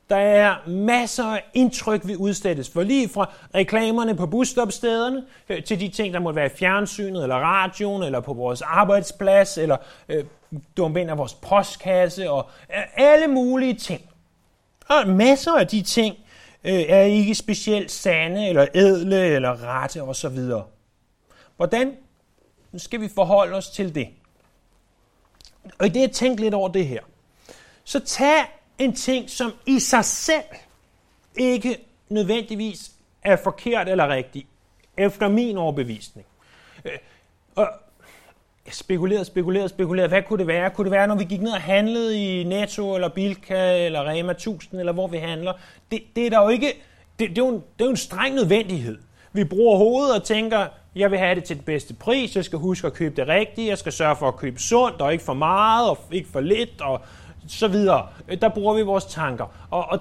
Der 0.09 0.17
er 0.17 0.55
masser 0.67 1.25
af 1.25 1.43
indtryk, 1.53 2.07
vi 2.07 2.15
udsættes 2.15 2.69
for, 2.69 2.83
lige 2.83 3.09
fra 3.09 3.33
reklamerne 3.55 4.15
på 4.15 4.25
busstopstederne, 4.25 5.23
øh, 5.49 5.63
til 5.63 5.79
de 5.79 5.87
ting, 5.87 6.13
der 6.13 6.19
måtte 6.19 6.35
være 6.35 6.45
i 6.45 6.49
fjernsynet, 6.49 7.23
eller 7.23 7.35
radioen, 7.35 8.03
eller 8.03 8.19
på 8.19 8.33
vores 8.33 8.61
arbejdsplads, 8.61 9.57
eller 9.57 9.77
øh, 10.09 10.25
dumpe 10.77 11.01
ind 11.01 11.09
af 11.09 11.17
vores 11.17 11.33
postkasse, 11.33 12.31
og 12.31 12.49
øh, 12.75 12.83
alle 12.95 13.27
mulige 13.27 13.73
ting. 13.73 14.01
Og 14.89 15.07
masser 15.07 15.51
af 15.51 15.67
de 15.67 15.81
ting 15.81 16.15
øh, 16.63 16.73
er 16.73 17.01
ikke 17.01 17.35
specielt 17.35 17.91
sande, 17.91 18.49
eller 18.49 18.67
ædle, 18.75 19.25
eller 19.25 19.63
rette 19.63 20.03
osv. 20.03 20.39
Hvordan 21.57 21.95
skal 22.77 23.01
vi 23.01 23.09
forholde 23.15 23.55
os 23.55 23.69
til 23.69 23.95
det? 23.95 24.07
Og 25.79 25.85
i 25.85 25.89
det 25.89 26.03
at 26.03 26.11
tænke 26.11 26.41
lidt 26.41 26.53
over 26.53 26.69
det 26.69 26.87
her, 26.87 27.01
så 27.83 27.99
tag 27.99 28.45
en 28.79 28.93
ting, 28.95 29.29
som 29.29 29.53
i 29.65 29.79
sig 29.79 30.05
selv 30.05 30.43
ikke 31.35 31.77
nødvendigvis 32.09 32.91
er 33.23 33.35
forkert 33.35 33.89
eller 33.89 34.07
rigtig, 34.07 34.47
efter 34.97 35.27
min 35.27 35.57
overbevisning. 35.57 36.27
Øh, 36.85 36.91
og 37.55 37.67
jeg 38.65 38.73
spekulerede, 38.73 39.25
spekulerede, 39.25 39.69
spekulerede. 39.69 40.09
Hvad 40.09 40.23
kunne 40.23 40.39
det 40.39 40.47
være? 40.47 40.69
Kunne 40.69 40.85
det 40.85 40.91
være, 40.91 41.07
når 41.07 41.15
vi 41.15 41.23
gik 41.23 41.41
ned 41.41 41.51
og 41.51 41.61
handlede 41.61 42.39
i 42.39 42.43
Netto, 42.43 42.95
eller 42.95 43.09
Bilka, 43.09 43.85
eller 43.85 44.09
Rema 44.09 44.31
1000, 44.31 44.79
eller 44.79 44.93
hvor 44.93 45.07
vi 45.07 45.17
handler? 45.17 45.53
Det, 45.91 46.03
det 46.15 46.25
er 46.25 46.29
der 46.29 46.41
jo 46.43 46.49
ikke... 46.49 46.73
Det, 47.19 47.29
det, 47.29 47.37
er 47.37 47.45
jo 47.45 47.49
en, 47.49 47.55
det 47.55 47.81
er 47.81 47.85
jo 47.85 47.89
en 47.89 47.97
streng 47.97 48.35
nødvendighed. 48.35 48.97
Vi 49.33 49.43
bruger 49.43 49.77
hovedet 49.77 50.15
og 50.15 50.23
tænker, 50.23 50.67
jeg 50.95 51.11
vil 51.11 51.19
have 51.19 51.35
det 51.35 51.43
til 51.43 51.55
den 51.55 51.65
bedste 51.65 51.93
pris, 51.93 52.35
jeg 52.35 52.45
skal 52.45 52.59
huske 52.59 52.87
at 52.87 52.93
købe 52.93 53.15
det 53.15 53.27
rigtige, 53.27 53.67
jeg 53.67 53.77
skal 53.77 53.91
sørge 53.91 54.15
for 54.15 54.27
at 54.27 54.35
købe 54.35 54.59
sundt, 54.59 55.01
og 55.01 55.11
ikke 55.11 55.23
for 55.23 55.33
meget, 55.33 55.89
og 55.89 55.97
ikke 56.11 56.29
for 56.29 56.39
lidt, 56.39 56.81
og 56.81 57.01
så 57.47 57.67
videre. 57.67 58.07
Der 58.41 58.49
bruger 58.49 58.73
vi 58.73 58.81
vores 58.81 59.05
tanker. 59.05 59.67
Og, 59.69 59.85
og 59.85 59.99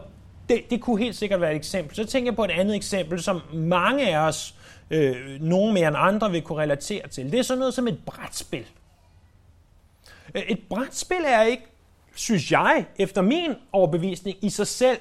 det, 0.49 0.71
det 0.71 0.81
kunne 0.81 0.99
helt 0.99 1.17
sikkert 1.17 1.41
være 1.41 1.51
et 1.51 1.57
eksempel. 1.57 1.97
Så 1.97 2.05
tænker 2.05 2.31
jeg 2.31 2.37
på 2.37 2.45
et 2.45 2.51
andet 2.51 2.77
eksempel, 2.77 3.23
som 3.23 3.41
mange 3.53 4.17
af 4.17 4.27
os, 4.29 4.55
øh, 4.91 5.41
nogen 5.41 5.75
mere 5.75 5.89
end 5.89 5.97
andre, 5.99 6.31
vil 6.31 6.43
kunne 6.43 6.63
relatere 6.63 7.09
til. 7.09 7.33
Det 7.33 7.39
er 7.39 7.43
sådan 7.43 7.59
noget 7.59 7.75
som 7.75 7.89
et 7.89 7.99
brætspil. 8.07 8.67
Øh, 10.35 10.43
et 10.43 10.61
brætspil 10.71 11.25
er 11.27 11.43
ikke, 11.43 11.67
synes 12.15 12.53
jeg, 12.53 12.85
efter 12.99 13.23
min 13.23 13.55
overbevisning, 13.73 14.39
i 14.43 14.51
sig 14.51 14.67
selv, 14.67 14.99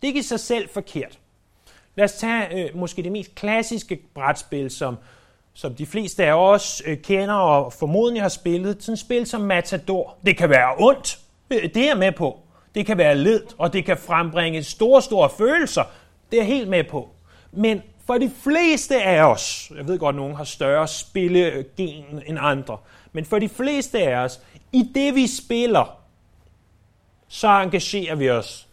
det 0.00 0.06
er 0.06 0.06
ikke 0.06 0.20
i 0.20 0.22
sig 0.22 0.40
selv 0.40 0.68
forkert. 0.68 1.18
Lad 1.96 2.04
os 2.04 2.12
tage 2.12 2.64
øh, 2.64 2.76
måske 2.76 3.02
det 3.02 3.12
mest 3.12 3.34
klassiske 3.34 4.00
brætspil, 4.14 4.70
som, 4.70 4.96
som 5.58 5.74
de 5.74 5.86
fleste 5.86 6.24
af 6.24 6.32
os 6.32 6.82
øh, 6.86 6.98
kender 6.98 7.34
og 7.34 7.72
formodentlig 7.72 8.22
har 8.22 8.28
spillet. 8.28 8.82
Sådan 8.82 8.92
et 8.92 8.98
spil 8.98 9.26
som 9.26 9.40
Matador. 9.40 10.16
Det 10.26 10.36
kan 10.36 10.50
være 10.50 10.74
ondt, 10.78 11.18
øh, 11.50 11.62
det 11.62 11.76
er 11.76 11.86
jeg 11.86 11.96
med 11.96 12.12
på. 12.12 12.38
Det 12.74 12.86
kan 12.86 12.98
være 12.98 13.16
ledt, 13.16 13.54
og 13.58 13.72
det 13.72 13.84
kan 13.84 13.96
frembringe 13.96 14.62
store, 14.62 15.02
store 15.02 15.30
følelser. 15.30 15.82
Det 16.30 16.36
er 16.36 16.42
jeg 16.42 16.46
helt 16.46 16.68
med 16.68 16.84
på. 16.84 17.08
Men 17.52 17.82
for 18.06 18.18
de 18.18 18.30
fleste 18.42 19.02
af 19.02 19.22
os, 19.22 19.72
jeg 19.76 19.88
ved 19.88 19.98
godt, 19.98 20.14
at 20.14 20.20
nogen 20.20 20.36
har 20.36 20.44
større 20.44 20.88
spillegen 20.88 22.22
end 22.26 22.38
andre, 22.40 22.78
men 23.12 23.24
for 23.24 23.38
de 23.38 23.48
fleste 23.48 23.98
af 23.98 24.16
os, 24.16 24.40
i 24.72 24.90
det 24.94 25.14
vi 25.14 25.26
spiller, 25.26 25.98
så 27.28 27.48
engagerer 27.48 28.14
vi 28.14 28.30
os. 28.30 28.68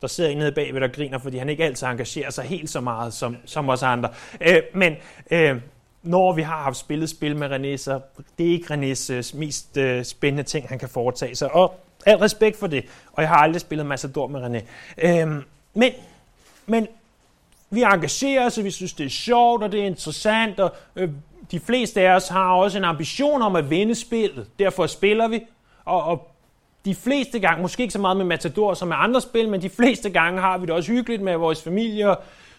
der 0.00 0.06
sidder 0.06 0.30
en 0.30 0.38
nede 0.38 0.52
bagved 0.52 0.80
der 0.80 0.88
griner, 0.88 1.18
fordi 1.18 1.38
han 1.38 1.48
ikke 1.48 1.64
altid 1.64 1.86
engagerer 1.86 2.30
sig 2.30 2.44
helt 2.44 2.70
så 2.70 2.80
meget 2.80 3.14
som, 3.14 3.36
som 3.44 3.68
os 3.68 3.82
andre. 3.82 4.08
Øh, 4.40 4.62
men 4.74 4.96
øh, 5.30 5.60
når 6.04 6.32
vi 6.32 6.42
har 6.42 6.62
haft 6.62 6.76
spillet 6.76 7.10
spil 7.10 7.36
med 7.36 7.50
René, 7.50 7.76
så 7.76 8.00
det 8.38 8.46
er 8.46 8.50
ikke 8.50 8.74
Renés 8.74 9.12
øh, 9.12 9.40
mest 9.40 9.76
øh, 9.76 10.04
spændende 10.04 10.42
ting, 10.42 10.68
han 10.68 10.78
kan 10.78 10.88
foretage 10.88 11.34
sig. 11.34 11.54
Og 11.54 11.80
al 12.06 12.16
respekt 12.16 12.58
for 12.58 12.66
det, 12.66 12.84
og 13.12 13.22
jeg 13.22 13.28
har 13.28 13.36
aldrig 13.36 13.60
spillet 13.60 13.86
Massador 13.86 14.26
med 14.26 14.40
René. 14.40 14.64
Øhm, 15.08 15.42
men, 15.74 15.92
men 16.66 16.86
vi 17.70 17.82
engagerer 17.82 18.46
os, 18.46 18.58
og 18.58 18.64
vi 18.64 18.70
synes, 18.70 18.92
det 18.92 19.06
er 19.06 19.10
sjovt, 19.10 19.62
og 19.62 19.72
det 19.72 19.80
er 19.80 19.84
interessant, 19.84 20.60
og 20.60 20.74
øh, 20.96 21.10
de 21.50 21.60
fleste 21.60 22.00
af 22.00 22.14
os 22.14 22.28
har 22.28 22.52
også 22.52 22.78
en 22.78 22.84
ambition 22.84 23.42
om 23.42 23.56
at 23.56 23.70
vinde 23.70 23.94
spillet. 23.94 24.46
Derfor 24.58 24.86
spiller 24.86 25.28
vi, 25.28 25.40
og, 25.84 26.04
og 26.04 26.30
de 26.84 26.94
fleste 26.94 27.38
gange, 27.38 27.62
måske 27.62 27.82
ikke 27.82 27.92
så 27.92 27.98
meget 27.98 28.16
med 28.16 28.24
Matador 28.24 28.74
som 28.74 28.88
med 28.88 28.96
andre 28.98 29.20
spil, 29.20 29.48
men 29.48 29.62
de 29.62 29.70
fleste 29.70 30.10
gange 30.10 30.40
har 30.40 30.58
vi 30.58 30.66
det 30.66 30.74
også 30.74 30.92
hyggeligt 30.92 31.22
med 31.22 31.36
vores 31.36 31.62
familie, 31.62 32.14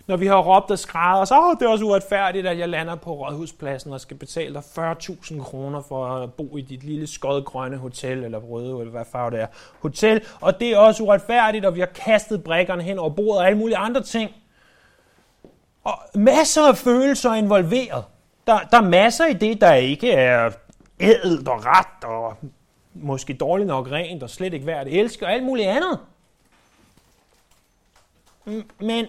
når 0.08 0.18
vi 0.18 0.28
har 0.28 0.42
råbt 0.42 0.72
og 0.72 0.80
skrædet 0.80 1.22
os, 1.22 1.32
åh, 1.32 1.56
det 1.60 1.66
er 1.66 1.70
også 1.70 1.86
uretfærdigt, 1.86 2.48
at 2.48 2.60
jeg 2.60 2.70
lander 2.70 2.96
på 2.96 3.14
Rådhuspladsen 3.14 3.94
og 3.94 4.02
skal 4.02 4.18
betale 4.18 4.54
dig 4.54 4.64
40.000 4.92 5.44
kroner 5.44 5.82
for 5.82 6.06
at 6.06 6.34
bo 6.34 6.58
i 6.58 6.62
dit 6.62 6.84
lille 6.84 7.08
skodgrønne 7.08 7.78
hotel, 7.78 8.24
eller 8.24 8.38
røde, 8.38 8.80
eller 8.80 8.92
hvad 8.92 9.06
farve 9.12 9.32
det 9.32 9.42
er, 9.42 9.48
hotel, 9.80 10.22
og 10.42 10.60
det 10.60 10.74
er 10.74 10.78
også 10.78 11.04
uretfærdigt, 11.04 11.66
og 11.66 11.76
vi 11.76 11.80
har 11.80 11.88
kastet 11.88 12.44
brækkerne 12.44 12.84
hen 12.84 13.00
over 13.00 13.10
bordet 13.10 13.40
og 13.40 13.48
alle 13.48 13.58
mulige 13.58 13.78
andre 13.78 14.04
ting. 14.04 14.32
Og 15.84 16.00
masser 16.16 16.68
af 16.68 16.78
følelser 16.78 17.34
involveret. 17.34 18.04
Der, 18.48 18.60
der 18.72 18.78
er 18.78 18.90
masser 18.90 19.26
i 19.26 19.34
det, 19.34 19.62
der 19.62 19.74
ikke 19.74 20.12
er 20.12 20.52
ædelt 21.00 21.48
og 21.48 21.66
ret, 21.66 22.04
og 22.04 22.38
måske 22.94 23.34
dårligt 23.34 23.68
nok 23.68 23.92
rent, 23.92 24.24
og 24.24 24.30
slet 24.30 24.54
ikke 24.54 24.66
værd 24.66 24.88
at 24.88 24.94
elske, 24.94 25.26
og 25.26 25.34
alt 25.34 25.44
muligt 25.44 25.68
andet. 25.68 26.00
Men 28.80 29.06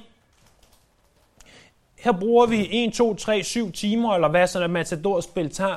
her 2.06 2.12
bruger 2.12 2.46
vi 2.46 2.68
1, 2.70 2.92
2, 2.92 3.14
3, 3.14 3.42
7 3.42 3.72
timer, 3.72 4.14
eller 4.14 4.28
hvad 4.28 4.46
sådan 4.46 4.64
et 4.64 4.70
matadorspil 4.70 5.50
tager. 5.50 5.76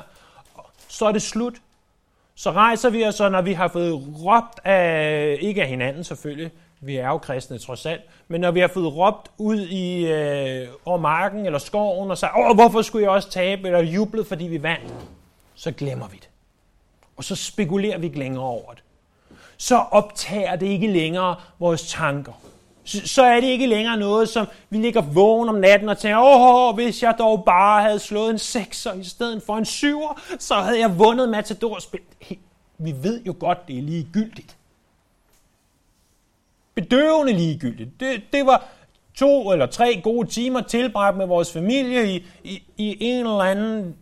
Så 0.88 1.06
er 1.06 1.12
det 1.12 1.22
slut. 1.22 1.54
Så 2.34 2.50
rejser 2.50 2.90
vi 2.90 3.04
os, 3.04 3.20
og 3.20 3.30
når 3.30 3.42
vi 3.42 3.52
har 3.52 3.68
fået 3.68 4.02
råbt 4.24 4.60
af, 4.64 5.38
ikke 5.40 5.62
af 5.62 5.68
hinanden 5.68 6.04
selvfølgelig, 6.04 6.50
vi 6.80 6.96
er 6.96 7.08
jo 7.08 7.18
kristne 7.18 7.58
trods 7.58 7.86
alt, 7.86 8.02
men 8.28 8.40
når 8.40 8.50
vi 8.50 8.60
har 8.60 8.68
fået 8.68 8.96
råbt 8.96 9.30
ud 9.38 9.60
i 9.60 10.06
øh, 10.06 10.68
over 10.84 10.98
marken 10.98 11.46
eller 11.46 11.58
skoven 11.58 12.10
og 12.10 12.18
sagt, 12.18 12.32
åh, 12.38 12.54
hvorfor 12.54 12.82
skulle 12.82 13.02
jeg 13.02 13.10
også 13.10 13.30
tabe, 13.30 13.66
eller 13.66 13.80
jublet, 13.80 14.26
fordi 14.26 14.44
vi 14.44 14.62
vandt, 14.62 14.94
så 15.54 15.72
glemmer 15.72 16.08
vi 16.08 16.16
det. 16.16 16.28
Og 17.16 17.24
så 17.24 17.36
spekulerer 17.36 17.98
vi 17.98 18.06
ikke 18.06 18.18
længere 18.18 18.44
over 18.44 18.72
det. 18.72 18.82
Så 19.56 19.76
optager 19.76 20.56
det 20.56 20.66
ikke 20.66 20.86
længere 20.86 21.36
vores 21.58 21.90
tanker 21.90 22.32
så 22.84 23.22
er 23.22 23.40
det 23.40 23.46
ikke 23.46 23.66
længere 23.66 23.96
noget, 23.96 24.28
som 24.28 24.46
vi 24.70 24.78
ligger 24.78 25.00
vågen 25.00 25.48
om 25.48 25.54
natten 25.54 25.88
og 25.88 25.98
tænker, 25.98 26.18
åh, 26.20 26.74
hvis 26.74 27.02
jeg 27.02 27.14
dog 27.18 27.44
bare 27.44 27.82
havde 27.82 27.98
slået 27.98 28.30
en 28.30 28.38
sekser 28.38 28.94
i 28.94 29.04
stedet 29.04 29.42
for 29.42 29.56
en 29.56 29.64
syver, 29.64 30.20
så 30.38 30.54
havde 30.54 30.80
jeg 30.80 30.98
vundet 30.98 31.28
Matador-spil. 31.28 32.00
Vi 32.78 32.94
ved 33.02 33.22
jo 33.26 33.34
godt, 33.40 33.58
det 33.68 33.78
er 33.78 33.82
ligegyldigt. 33.82 34.56
Bedøvende 36.74 37.32
ligegyldigt. 37.32 38.00
Det, 38.00 38.22
det 38.32 38.46
var 38.46 38.64
to 39.14 39.52
eller 39.52 39.66
tre 39.66 40.00
gode 40.04 40.28
timer 40.28 40.60
tilbragt 40.60 41.16
med 41.16 41.26
vores 41.26 41.52
familie 41.52 42.14
i, 42.14 42.26
i, 42.44 42.62
i 42.76 42.96
en 43.04 43.26
eller 43.26 43.40
anden 43.40 43.96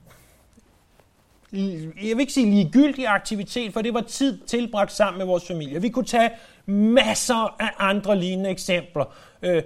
jeg 1.52 2.16
vil 2.16 2.20
ikke 2.20 2.32
sige 2.32 2.50
ligegyldig 2.50 3.06
aktivitet, 3.06 3.72
for 3.72 3.82
det 3.82 3.94
var 3.94 4.00
tid 4.00 4.38
tilbragt 4.46 4.92
sammen 4.92 5.18
med 5.18 5.26
vores 5.26 5.46
familie. 5.46 5.82
Vi 5.82 5.88
kunne 5.88 6.04
tage 6.04 6.30
masser 6.66 7.56
af 7.62 7.70
andre 7.78 8.16
lignende 8.16 8.50
eksempler. 8.50 9.14
Øh, 9.42 9.62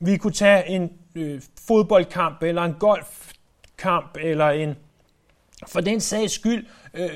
vi 0.00 0.16
kunne 0.16 0.32
tage 0.32 0.68
en 0.68 0.92
øh, 1.14 1.42
fodboldkamp, 1.66 2.42
eller 2.42 2.62
en 2.62 2.74
golfkamp, 2.74 4.16
eller 4.20 4.50
en, 4.50 4.76
for 5.66 5.80
den 5.80 6.00
sags 6.00 6.32
skyld, 6.32 6.66
øh, 6.94 7.10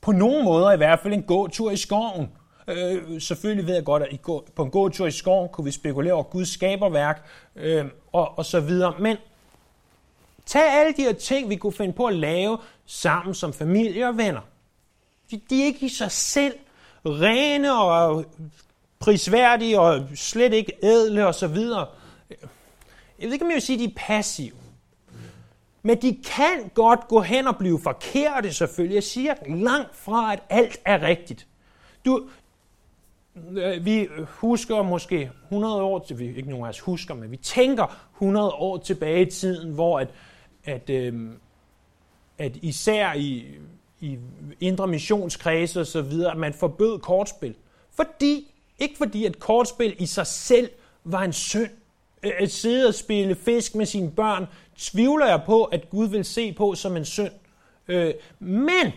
på 0.00 0.12
nogen 0.12 0.44
måder 0.44 0.72
i 0.72 0.76
hvert 0.76 1.00
fald 1.00 1.14
en 1.14 1.22
gåtur 1.22 1.70
i 1.70 1.76
skoven. 1.76 2.28
Øh, 2.68 3.20
selvfølgelig 3.20 3.66
ved 3.66 3.74
jeg 3.74 3.84
godt, 3.84 4.02
at 4.02 4.08
I 4.12 4.16
går, 4.16 4.46
på 4.56 4.62
en 4.62 4.70
gåtur 4.70 5.06
i 5.06 5.10
skoven 5.10 5.48
kunne 5.48 5.64
vi 5.64 5.70
spekulere 5.70 6.12
over 6.12 6.22
Guds 6.22 6.48
skaberværk 6.48 7.26
øh, 7.56 7.84
og, 8.12 8.38
og 8.38 8.44
så 8.44 8.60
videre. 8.60 8.94
Men 8.98 9.16
tag 10.46 10.62
alle 10.62 10.92
de 10.96 11.02
her 11.02 11.12
ting, 11.12 11.50
vi 11.50 11.56
kunne 11.56 11.72
finde 11.72 11.92
på 11.92 12.06
at 12.06 12.14
lave 12.14 12.58
sammen 12.86 13.34
som 13.34 13.52
familie 13.52 14.08
og 14.08 14.16
venner. 14.16 14.40
De, 15.30 15.40
de 15.50 15.62
er 15.62 15.66
ikke 15.66 15.86
i 15.86 15.88
sig 15.88 16.10
selv 16.10 16.54
rene 17.06 17.72
og 17.72 18.24
prisværdige 18.98 19.80
og 19.80 20.08
slet 20.14 20.52
ikke 20.52 20.72
ædle 20.82 21.26
og 21.26 21.34
så 21.34 21.46
videre. 21.46 21.86
Jeg 23.18 23.26
ved 23.26 23.32
ikke, 23.32 23.44
om 23.44 23.50
jeg 23.50 23.54
vil 23.54 23.62
sige, 23.62 23.76
at 23.76 23.80
de 23.80 23.84
er 23.84 24.06
passive. 24.06 24.56
Men 25.82 26.02
de 26.02 26.18
kan 26.24 26.70
godt 26.74 27.08
gå 27.08 27.20
hen 27.20 27.46
og 27.46 27.56
blive 27.56 27.80
forkerte 27.82 28.52
selvfølgelig. 28.52 28.94
Jeg 28.94 29.02
siger 29.02 29.34
langt 29.46 29.96
fra, 29.96 30.32
at 30.32 30.42
alt 30.50 30.80
er 30.84 31.02
rigtigt. 31.02 31.46
Du, 32.04 32.28
øh, 33.50 33.84
vi 33.84 34.08
husker 34.26 34.82
måske 34.82 35.30
100 35.42 35.82
år 35.82 35.98
til, 35.98 36.18
vi 36.18 36.36
ikke 36.36 36.50
nogen 36.50 36.64
af 36.64 36.68
os 36.68 36.80
husker, 36.80 37.14
men 37.14 37.30
vi 37.30 37.36
tænker 37.36 37.96
100 38.14 38.50
år 38.50 38.78
tilbage 38.78 39.26
i 39.26 39.30
tiden, 39.30 39.74
hvor 39.74 40.00
at, 40.00 40.08
at, 40.64 40.90
øh, 40.90 41.30
at 42.38 42.56
især 42.56 43.12
i 43.12 43.44
i 44.04 44.18
indre 44.60 44.86
missionskredse 44.86 45.80
og 45.80 45.86
så 45.86 46.02
videre, 46.02 46.32
at 46.32 46.38
man 46.38 46.54
forbød 46.54 46.98
kortspil. 46.98 47.54
Fordi, 47.90 48.54
ikke 48.78 48.98
fordi 48.98 49.24
at 49.24 49.38
kortspil 49.38 49.96
i 49.98 50.06
sig 50.06 50.26
selv 50.26 50.70
var 51.04 51.22
en 51.22 51.32
synd. 51.32 51.70
Øh, 52.22 52.32
at 52.38 52.50
sidde 52.50 52.88
og 52.88 52.94
spille 52.94 53.34
fisk 53.34 53.74
med 53.74 53.86
sine 53.86 54.10
børn, 54.10 54.46
tvivler 54.76 55.26
jeg 55.26 55.42
på, 55.46 55.64
at 55.64 55.90
Gud 55.90 56.08
vil 56.08 56.24
se 56.24 56.52
på 56.52 56.74
som 56.74 56.96
en 56.96 57.04
synd. 57.04 57.32
Øh, 57.88 58.14
men, 58.38 58.92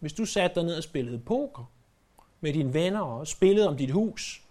hvis 0.00 0.12
du 0.12 0.24
satte 0.24 0.54
dig 0.54 0.64
ned 0.64 0.76
og 0.76 0.82
spillede 0.82 1.18
poker 1.18 1.70
med 2.40 2.52
dine 2.52 2.74
venner 2.74 3.00
og 3.00 3.26
spillede 3.26 3.68
om 3.68 3.76
dit 3.76 3.90
hus, 3.90 4.42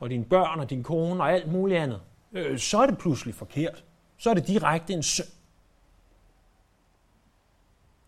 og 0.00 0.10
dine 0.10 0.24
børn 0.24 0.60
og 0.60 0.70
din 0.70 0.82
kone 0.82 1.22
og 1.22 1.32
alt 1.32 1.52
muligt 1.52 1.80
andet, 1.80 2.00
øh, 2.32 2.58
så 2.58 2.78
er 2.78 2.86
det 2.86 2.98
pludselig 2.98 3.34
forkert. 3.34 3.84
Så 4.18 4.30
er 4.30 4.34
det 4.34 4.46
direkte 4.46 4.92
en 4.92 5.02
synd 5.02 5.28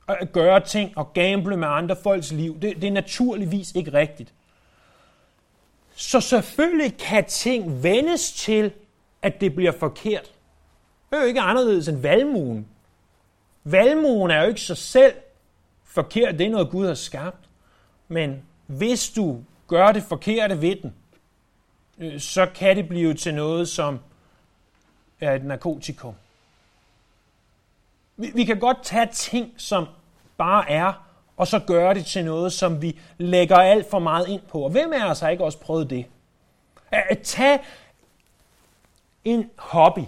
at 0.09 0.33
gøre 0.33 0.61
ting 0.61 0.99
og 0.99 1.13
gamble 1.13 1.57
med 1.57 1.69
andre 1.69 1.97
folks 1.97 2.33
liv. 2.33 2.61
Det, 2.61 2.77
det 2.77 2.85
er 2.85 2.93
naturligvis 2.93 3.73
ikke 3.75 3.93
rigtigt. 3.93 4.35
Så 5.95 6.21
selvfølgelig 6.21 6.97
kan 6.97 7.25
ting 7.25 7.83
vendes 7.83 8.33
til, 8.33 8.73
at 9.23 9.41
det 9.41 9.55
bliver 9.55 9.73
forkert. 9.73 10.33
Det 11.11 11.17
er 11.17 11.21
jo 11.21 11.27
ikke 11.27 11.41
anderledes 11.41 11.89
end 11.89 12.01
valmuen. 12.01 12.69
Valmuen 13.65 14.31
er 14.31 14.43
jo 14.43 14.49
ikke 14.49 14.61
sig 14.61 14.77
selv 14.77 15.15
forkert, 15.85 16.39
det 16.39 16.47
er 16.47 16.51
noget 16.51 16.71
Gud 16.71 16.87
har 16.87 16.95
skabt. 16.95 17.49
Men 18.09 18.43
hvis 18.67 19.11
du 19.11 19.43
gør 19.67 19.93
det 19.93 20.03
forkerte 20.03 20.63
ved 20.63 20.77
den, 20.77 20.95
øh, 21.99 22.21
så 22.21 22.47
kan 22.55 22.77
det 22.77 22.89
blive 22.89 23.15
til 23.15 23.35
noget, 23.35 23.69
som 23.69 23.99
er 25.21 25.35
et 25.35 25.45
narkotikum. 25.45 26.15
Vi 28.17 28.45
kan 28.45 28.59
godt 28.59 28.79
tage 28.83 29.09
ting, 29.13 29.55
som 29.57 29.87
bare 30.37 30.71
er, 30.71 30.93
og 31.37 31.47
så 31.47 31.59
gøre 31.59 31.95
det 31.95 32.07
til 32.07 32.25
noget, 32.25 32.53
som 32.53 32.83
vi 32.83 33.01
lægger 33.19 33.57
alt 33.57 33.91
for 33.91 33.99
meget 33.99 34.29
ind 34.29 34.41
på. 34.49 34.61
Og 34.61 34.71
hvem 34.71 34.93
af 34.93 35.11
os 35.11 35.21
har 35.21 35.29
ikke 35.29 35.45
også 35.45 35.59
prøvet 35.59 35.91
det? 35.91 36.07
At 36.91 37.19
tage 37.23 37.59
en 39.25 39.51
hobby 39.57 40.05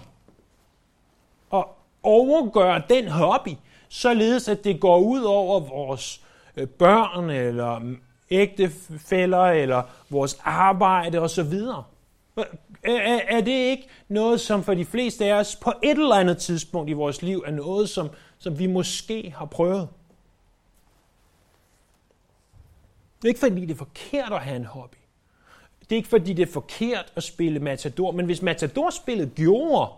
og 1.49 1.77
overgøre 2.03 2.81
den 2.89 3.07
hobby, 3.07 3.55
således 3.89 4.47
at 4.47 4.63
det 4.63 4.79
går 4.79 4.97
ud 4.97 5.21
over 5.21 5.59
vores 5.59 6.21
øh, 6.57 6.67
børn 6.67 7.29
eller 7.29 7.95
ægtefæller 8.31 9.45
eller 9.45 9.83
vores 10.09 10.39
arbejde 10.43 11.19
osv. 11.19 11.53
Er, 12.37 13.19
er 13.27 13.41
det 13.41 13.51
ikke 13.51 13.87
noget, 14.07 14.41
som 14.41 14.63
for 14.63 14.73
de 14.73 14.85
fleste 14.85 15.25
af 15.25 15.33
os 15.33 15.55
på 15.55 15.73
et 15.83 15.97
eller 15.97 16.15
andet 16.15 16.37
tidspunkt 16.37 16.89
i 16.89 16.93
vores 16.93 17.21
liv 17.21 17.43
er 17.45 17.51
noget, 17.51 17.89
som, 17.89 18.09
som 18.39 18.59
vi 18.59 18.67
måske 18.67 19.33
har 19.37 19.45
prøvet? 19.45 19.89
Det 23.21 23.27
er 23.27 23.29
ikke 23.29 23.39
fordi, 23.39 23.61
det 23.61 23.71
er 23.71 23.77
forkert 23.77 24.33
at 24.33 24.39
have 24.39 24.55
en 24.55 24.65
hobby. 24.65 24.95
Det 25.79 25.91
er 25.91 25.95
ikke 25.95 26.09
fordi, 26.09 26.33
det 26.33 26.47
er 26.47 26.51
forkert 26.53 27.13
at 27.15 27.23
spille 27.23 27.59
Matador. 27.59 28.11
Men 28.11 28.25
hvis 28.25 28.41
Matador-spillet 28.41 29.35
gjorde, 29.35 29.91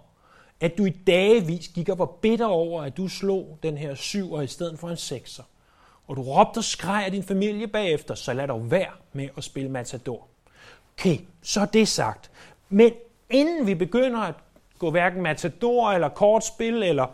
at 0.60 0.78
du 0.78 0.86
i 0.86 0.89
dagevis 0.89 1.67
gik 1.67 1.89
og 1.89 2.00
var 2.00 2.06
bitter 2.06 2.46
over, 2.46 2.84
at 2.84 2.98
du 2.98 3.08
slog 3.08 3.58
den 3.63 3.78
her 3.78 3.96
syver 3.96 4.41
i 4.41 4.48
stedet 4.48 4.80
for 4.80 4.89
en 4.89 4.98
sekser, 4.98 5.43
og 6.08 6.15
du 6.15 6.22
råbte 6.22 6.58
og 6.58 6.63
skreg 6.63 7.06
af 7.06 7.12
din 7.12 7.24
familie 7.24 7.67
bagefter, 7.67 8.15
så 8.15 8.34
lad 8.34 8.48
dog 8.48 8.72
være 8.72 8.91
med 9.13 9.30
at 9.38 9.43
spille 9.43 9.69
Matador. 9.72 10.28
Okay, 10.99 11.17
så 11.41 11.62
er 11.62 11.65
det 11.65 11.88
sagt. 11.88 12.32
Men 12.69 12.93
inden 13.29 13.67
vi 13.67 13.75
begynder 13.75 14.19
at 14.19 14.36
gå 14.79 14.91
hverken 14.91 15.21
Matador 15.21 15.91
eller 15.91 16.10
kortspil 16.10 16.84
eller 16.84 17.08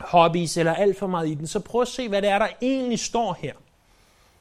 hobbies 0.00 0.56
eller 0.56 0.74
alt 0.74 0.98
for 0.98 1.06
meget 1.06 1.28
i 1.28 1.34
den, 1.34 1.46
så 1.46 1.60
prøv 1.60 1.82
at 1.82 1.88
se, 1.88 2.08
hvad 2.08 2.22
det 2.22 2.30
er, 2.30 2.38
der 2.38 2.48
egentlig 2.62 2.98
står 2.98 3.32
her. 3.32 3.54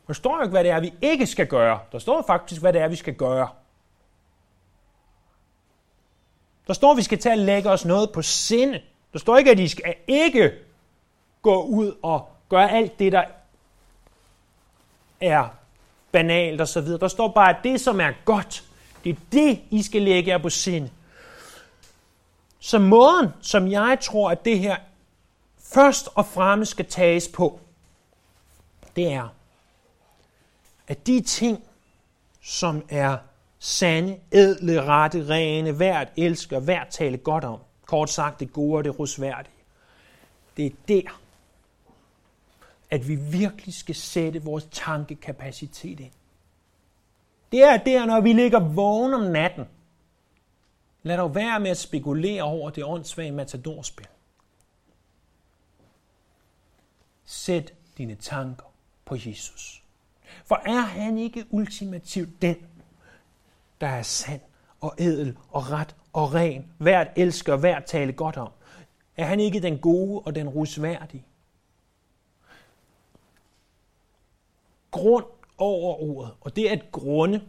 Der 0.08 0.14
står 0.14 0.36
jo 0.36 0.42
ikke, 0.42 0.52
hvad 0.52 0.64
det 0.64 0.72
er, 0.72 0.80
vi 0.80 0.94
ikke 1.02 1.28
skal 1.28 1.48
gøre. 1.48 1.80
Der 1.92 2.00
står 2.00 2.24
faktisk, 2.28 2.62
hvad 2.62 2.74
det 2.74 2.82
er, 2.82 2.88
vi 2.88 2.96
skal 2.96 3.14
gøre. 3.14 3.50
Der 6.68 6.74
står, 6.74 6.92
at 6.92 6.98
vi 6.98 7.02
skal 7.02 7.20
tage 7.20 7.34
og 7.34 7.40
lægge 7.40 7.70
os 7.70 7.86
noget 7.86 8.12
på 8.12 8.22
sinde. 8.22 8.82
Der 9.14 9.20
står 9.20 9.38
ikke, 9.38 9.52
at 9.52 9.60
I 9.60 9.68
skal 9.68 9.96
ikke 10.08 10.54
gå 11.42 11.64
ud 11.64 11.96
og 12.02 12.30
gøre 12.50 12.72
alt 12.72 13.00
det, 13.00 13.12
der 13.12 13.24
er 15.22 15.48
banalt 16.12 16.62
og 16.62 16.68
så 16.68 16.82
videre. 16.82 17.00
Der 17.00 17.08
står 17.08 17.28
bare, 17.28 17.50
at 17.50 17.64
det, 17.64 17.82
som 17.82 18.02
er 18.02 18.12
godt, 18.26 18.64
det 19.04 19.10
er 19.10 19.20
det, 19.32 19.62
I 19.70 19.82
skal 19.82 20.02
lægge 20.02 20.32
jer 20.32 20.38
på 20.38 20.50
sind. 20.50 20.90
Så 22.60 22.80
måden, 22.80 23.30
som 23.42 23.72
jeg 23.72 23.98
tror, 24.02 24.32
at 24.32 24.46
det 24.46 24.60
her 24.60 24.76
først 25.74 26.10
og 26.16 26.26
fremmest 26.26 26.72
skal 26.72 26.86
tages 26.86 27.28
på, 27.28 27.60
det 28.96 29.14
er, 29.14 29.28
at 30.88 31.08
de 31.08 31.22
ting, 31.22 31.64
som 32.42 32.86
er 32.90 33.18
sande, 33.60 34.18
edle, 34.32 34.84
rette, 34.84 35.30
rene, 35.30 35.80
værd 35.80 36.08
elsker, 36.18 36.60
værd 36.60 36.88
tale 36.90 37.18
godt 37.18 37.44
om, 37.44 37.60
kort 37.86 38.10
sagt 38.10 38.40
det 38.40 38.54
gode 38.54 38.78
og 38.78 38.84
det 38.84 39.00
rosværdige, 39.00 39.54
det 40.58 40.66
er 40.66 40.70
der, 40.88 41.20
at 42.92 43.08
vi 43.08 43.16
virkelig 43.16 43.74
skal 43.74 43.96
sætte 43.96 44.44
vores 44.44 44.68
tankekapacitet 44.72 46.00
ind. 46.00 46.12
Det 47.52 47.64
er 47.64 47.78
der, 47.78 48.06
når 48.06 48.22
vi 48.22 48.34
ligger 48.34 48.60
vågen 48.60 49.14
om 49.14 49.22
natten. 49.22 49.66
Lad 51.04 51.18
dog 51.18 51.36
være 51.36 51.60
med 51.60 51.72
at 51.72 51.78
spekulere 51.78 52.44
over 52.44 52.70
det 52.70 52.84
åndssvage 52.84 53.32
matadorspil. 53.32 54.08
Sæt 57.26 57.74
dine 57.98 58.16
tanker 58.16 58.66
på 59.06 59.16
Jesus. 59.16 59.84
For 60.46 60.62
er 60.66 60.82
han 60.82 61.18
ikke 61.18 61.46
ultimativt 61.50 62.42
den, 62.42 62.56
der 63.82 63.88
er 63.88 64.02
sand 64.02 64.42
og 64.82 64.96
edel 64.98 65.38
og 65.50 65.72
ret 65.72 65.96
og 66.14 66.34
ren, 66.34 66.72
hvert 66.78 67.08
elsker 67.16 67.54
og 67.54 67.60
hvert 67.60 67.86
tale 67.86 68.14
godt 68.14 68.38
om? 68.38 68.50
Er 69.18 69.26
han 69.26 69.40
ikke 69.40 69.62
den 69.62 69.78
gode 69.78 70.22
og 70.26 70.36
den 70.36 70.50
rusværdige? 70.50 71.26
Grund 74.92 75.26
over 75.58 76.02
ordet, 76.02 76.32
og 76.42 76.56
det 76.56 76.68
at 76.68 76.92
grunde, 76.92 77.42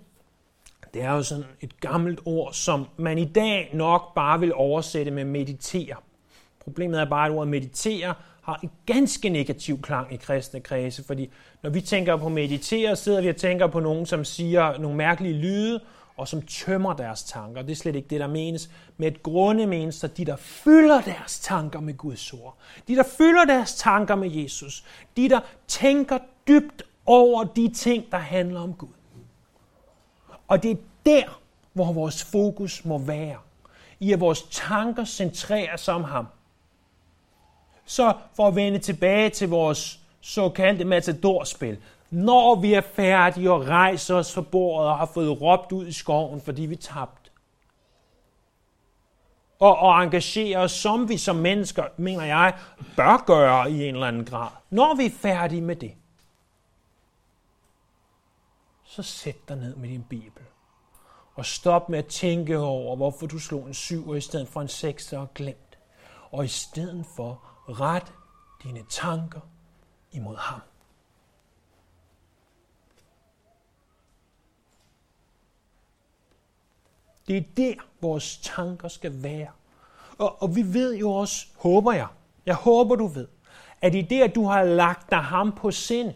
det 0.95 1.03
er 1.03 1.13
jo 1.13 1.23
sådan 1.23 1.45
et 1.61 1.81
gammelt 1.81 2.21
ord, 2.25 2.53
som 2.53 2.87
man 2.97 3.19
i 3.19 3.25
dag 3.25 3.71
nok 3.75 4.15
bare 4.15 4.41
vil 4.41 4.55
oversætte 4.55 5.11
med 5.11 5.25
meditere. 5.25 5.97
Problemet 6.61 7.01
er 7.01 7.05
bare, 7.05 7.27
at 7.27 7.33
ordet 7.33 7.49
meditere 7.49 8.15
har 8.43 8.61
en 8.63 8.71
ganske 8.87 9.29
negativ 9.29 9.83
klang 9.83 10.13
i 10.13 10.17
kristne 10.17 10.61
kredse, 10.61 11.05
fordi 11.05 11.31
når 11.63 11.71
vi 11.71 11.81
tænker 11.81 12.17
på 12.17 12.29
meditere, 12.29 12.97
sidder 12.97 13.21
vi 13.21 13.29
og 13.29 13.37
tænker 13.37 13.67
på 13.67 13.81
nogen, 13.81 14.07
som 14.07 14.25
siger 14.25 14.79
nogle 14.79 14.97
mærkelige 14.97 15.35
lyde, 15.35 15.81
og 16.17 16.29
som 16.29 16.43
tømmer 16.43 16.93
deres 16.93 17.23
tanker. 17.23 17.63
Det 17.63 17.73
er 17.73 17.77
slet 17.77 17.97
ikke 17.97 18.09
det, 18.09 18.21
der 18.21 18.27
menes. 18.27 18.71
Med 18.97 19.09
et 19.09 19.23
grunde 19.23 19.67
menes 19.67 20.01
der 20.01 20.09
de, 20.09 20.25
der 20.25 20.37
fylder 20.37 21.01
deres 21.01 21.41
tanker 21.41 21.81
med 21.81 21.97
Guds 21.97 22.33
ord. 22.33 22.57
De, 22.89 22.97
der 22.97 23.03
fylder 23.19 23.45
deres 23.45 23.75
tanker 23.75 24.15
med 24.15 24.31
Jesus. 24.31 24.85
De, 25.17 25.29
der 25.29 25.41
tænker 25.67 26.19
dybt 26.49 26.83
over 27.13 27.45
de 27.45 27.69
ting, 27.69 28.13
der 28.13 28.19
handler 28.19 28.61
om 28.61 28.75
Gud. 28.75 28.89
Og 30.49 30.63
det 30.63 30.71
er 30.71 30.77
der, 31.07 31.41
hvor 31.73 31.93
vores 31.93 32.25
fokus 32.25 32.85
må 32.85 32.99
være. 32.99 33.37
I 34.01 34.13
at 34.13 34.21
vores 34.21 34.43
tanker 34.43 35.05
centrerer 35.05 35.77
sig 35.77 35.95
om 35.95 36.05
ham. 36.05 36.27
Så 37.85 38.13
for 38.37 38.49
at 38.49 38.57
vende 38.57 38.79
tilbage 38.79 39.31
til 39.31 39.49
vores 39.49 40.01
såkaldte 40.21 40.85
matadorspil. 40.85 41.79
Når 42.11 42.55
vi 42.55 42.75
er 42.75 42.81
færdige 42.81 43.53
og 43.53 43.67
rejser 43.67 44.15
os 44.15 44.35
fra 44.35 44.41
bordet 44.41 44.89
og 44.89 44.99
har 44.99 45.07
fået 45.07 45.41
råbt 45.41 45.73
ud 45.73 45.87
i 45.87 45.93
skoven, 45.93 46.41
fordi 46.41 46.63
vi 46.63 46.77
tabte. 46.77 47.31
Og, 49.59 49.77
og 49.77 50.03
engagere 50.03 50.59
os, 50.59 50.73
som 50.73 51.09
vi 51.09 51.17
som 51.17 51.37
mennesker, 51.37 51.85
mener 51.97 52.25
jeg, 52.25 52.55
bør 52.97 53.25
gøre 53.27 53.71
i 53.71 53.89
en 53.89 53.95
eller 53.95 54.07
anden 54.07 54.25
grad. 54.25 54.49
Når 54.71 54.95
vi 54.95 55.07
er 55.07 55.11
færdige 55.11 55.61
med 55.61 55.77
det, 55.77 55.93
så 58.93 59.03
sæt 59.03 59.49
dig 59.49 59.57
ned 59.57 59.77
med 59.77 59.89
din 59.89 60.05
bibel. 60.05 60.43
Og 61.35 61.47
stop 61.47 61.89
med 61.89 61.99
at 61.99 62.07
tænke 62.07 62.59
over, 62.59 62.97
hvorfor 62.97 63.27
du 63.27 63.39
slog 63.39 63.67
en 63.67 63.75
syv 63.75 64.17
i 64.17 64.21
stedet 64.21 64.49
for 64.49 64.61
en 64.61 64.69
seks 64.69 65.13
og 65.13 65.35
glemt. 65.35 65.79
Og 66.31 66.45
i 66.45 66.49
stedet 66.49 67.07
for 67.17 67.43
ret 67.69 68.13
dine 68.63 68.85
tanker 68.89 69.41
imod 70.13 70.37
ham. 70.37 70.61
Det 77.27 77.37
er 77.37 77.43
der, 77.57 77.75
vores 78.01 78.39
tanker 78.43 78.89
skal 78.89 79.23
være. 79.23 79.51
Og, 80.19 80.43
og 80.43 80.57
vi 80.57 80.75
ved 80.75 80.97
jo 80.97 81.13
også, 81.13 81.47
håber 81.57 81.93
jeg, 81.93 82.09
jeg 82.47 82.55
håber 82.55 82.97
du 82.97 83.07
ved, 83.07 83.29
at 83.81 83.95
i 83.95 84.03
det, 84.03 84.23
at 84.23 84.35
du 84.35 84.45
har 84.45 84.65
lagt 84.65 85.11
dig 85.11 85.19
ham 85.19 85.53
på 85.53 85.71
sind, 85.71 86.13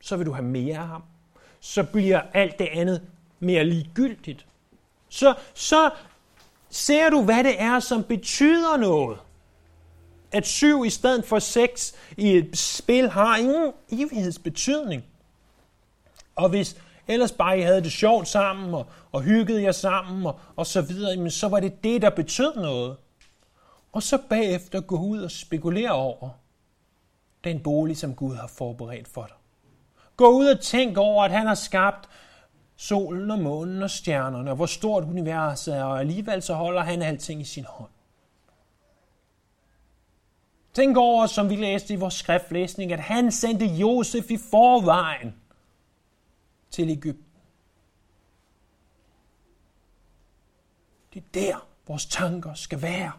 så 0.00 0.16
vil 0.16 0.26
du 0.26 0.32
have 0.32 0.44
mere 0.44 0.78
af 0.78 0.86
ham. 0.86 1.02
Så 1.60 1.82
bliver 1.82 2.20
alt 2.34 2.58
det 2.58 2.68
andet 2.72 3.02
mere 3.40 3.64
ligegyldigt. 3.64 4.46
Så, 5.08 5.34
så 5.54 5.90
ser 6.70 7.10
du, 7.10 7.22
hvad 7.22 7.44
det 7.44 7.62
er, 7.62 7.80
som 7.80 8.04
betyder 8.04 8.76
noget. 8.76 9.18
At 10.32 10.46
syv 10.46 10.84
i 10.84 10.90
stedet 10.90 11.24
for 11.24 11.38
seks 11.38 11.94
i 12.16 12.36
et 12.36 12.58
spil 12.58 13.10
har 13.10 13.36
ingen 13.36 13.72
evighedsbetydning. 13.92 15.04
Og 16.36 16.48
hvis 16.48 16.76
ellers 17.08 17.32
bare 17.32 17.58
I 17.58 17.62
havde 17.62 17.82
det 17.82 17.92
sjovt 17.92 18.28
sammen, 18.28 18.74
og, 18.74 18.86
og 19.12 19.22
hyggede 19.22 19.62
jer 19.62 19.72
sammen, 19.72 20.26
og, 20.26 20.40
og 20.56 20.66
så 20.66 20.82
videre, 20.82 21.16
men 21.16 21.30
så 21.30 21.48
var 21.48 21.60
det 21.60 21.84
det, 21.84 22.02
der 22.02 22.10
betød 22.10 22.56
noget. 22.56 22.96
Og 23.92 24.02
så 24.02 24.18
bagefter 24.30 24.80
gå 24.80 24.98
ud 24.98 25.20
og 25.22 25.30
spekulere 25.30 25.92
over 25.92 26.28
den 27.44 27.62
bolig, 27.62 27.96
som 27.96 28.14
Gud 28.14 28.34
har 28.34 28.46
forberedt 28.46 29.08
for 29.08 29.26
dig. 29.26 29.37
Gå 30.18 30.28
ud 30.28 30.46
og 30.46 30.60
tænk 30.60 30.96
over, 30.96 31.24
at 31.24 31.30
han 31.30 31.46
har 31.46 31.54
skabt 31.54 32.08
solen 32.76 33.30
og 33.30 33.38
månen 33.38 33.82
og 33.82 33.90
stjernerne, 33.90 34.50
og 34.50 34.56
hvor 34.56 34.66
stort 34.66 35.04
universet 35.04 35.76
er, 35.76 35.84
og 35.84 36.00
alligevel 36.00 36.42
så 36.42 36.54
holder 36.54 36.82
han 36.82 37.02
alting 37.02 37.40
i 37.40 37.44
sin 37.44 37.64
hånd. 37.64 37.90
Tænk 40.74 40.96
over, 40.96 41.26
som 41.26 41.50
vi 41.50 41.56
læste 41.56 41.94
i 41.94 41.96
vores 41.96 42.14
skriftlæsning, 42.14 42.92
at 42.92 43.00
han 43.00 43.32
sendte 43.32 43.66
Josef 43.66 44.30
i 44.30 44.36
forvejen 44.36 45.34
til 46.70 46.90
Ægypten. 46.90 47.24
Det 51.14 51.22
er 51.22 51.26
der, 51.34 51.66
vores 51.86 52.06
tanker 52.06 52.54
skal 52.54 52.82
være. 52.82 53.12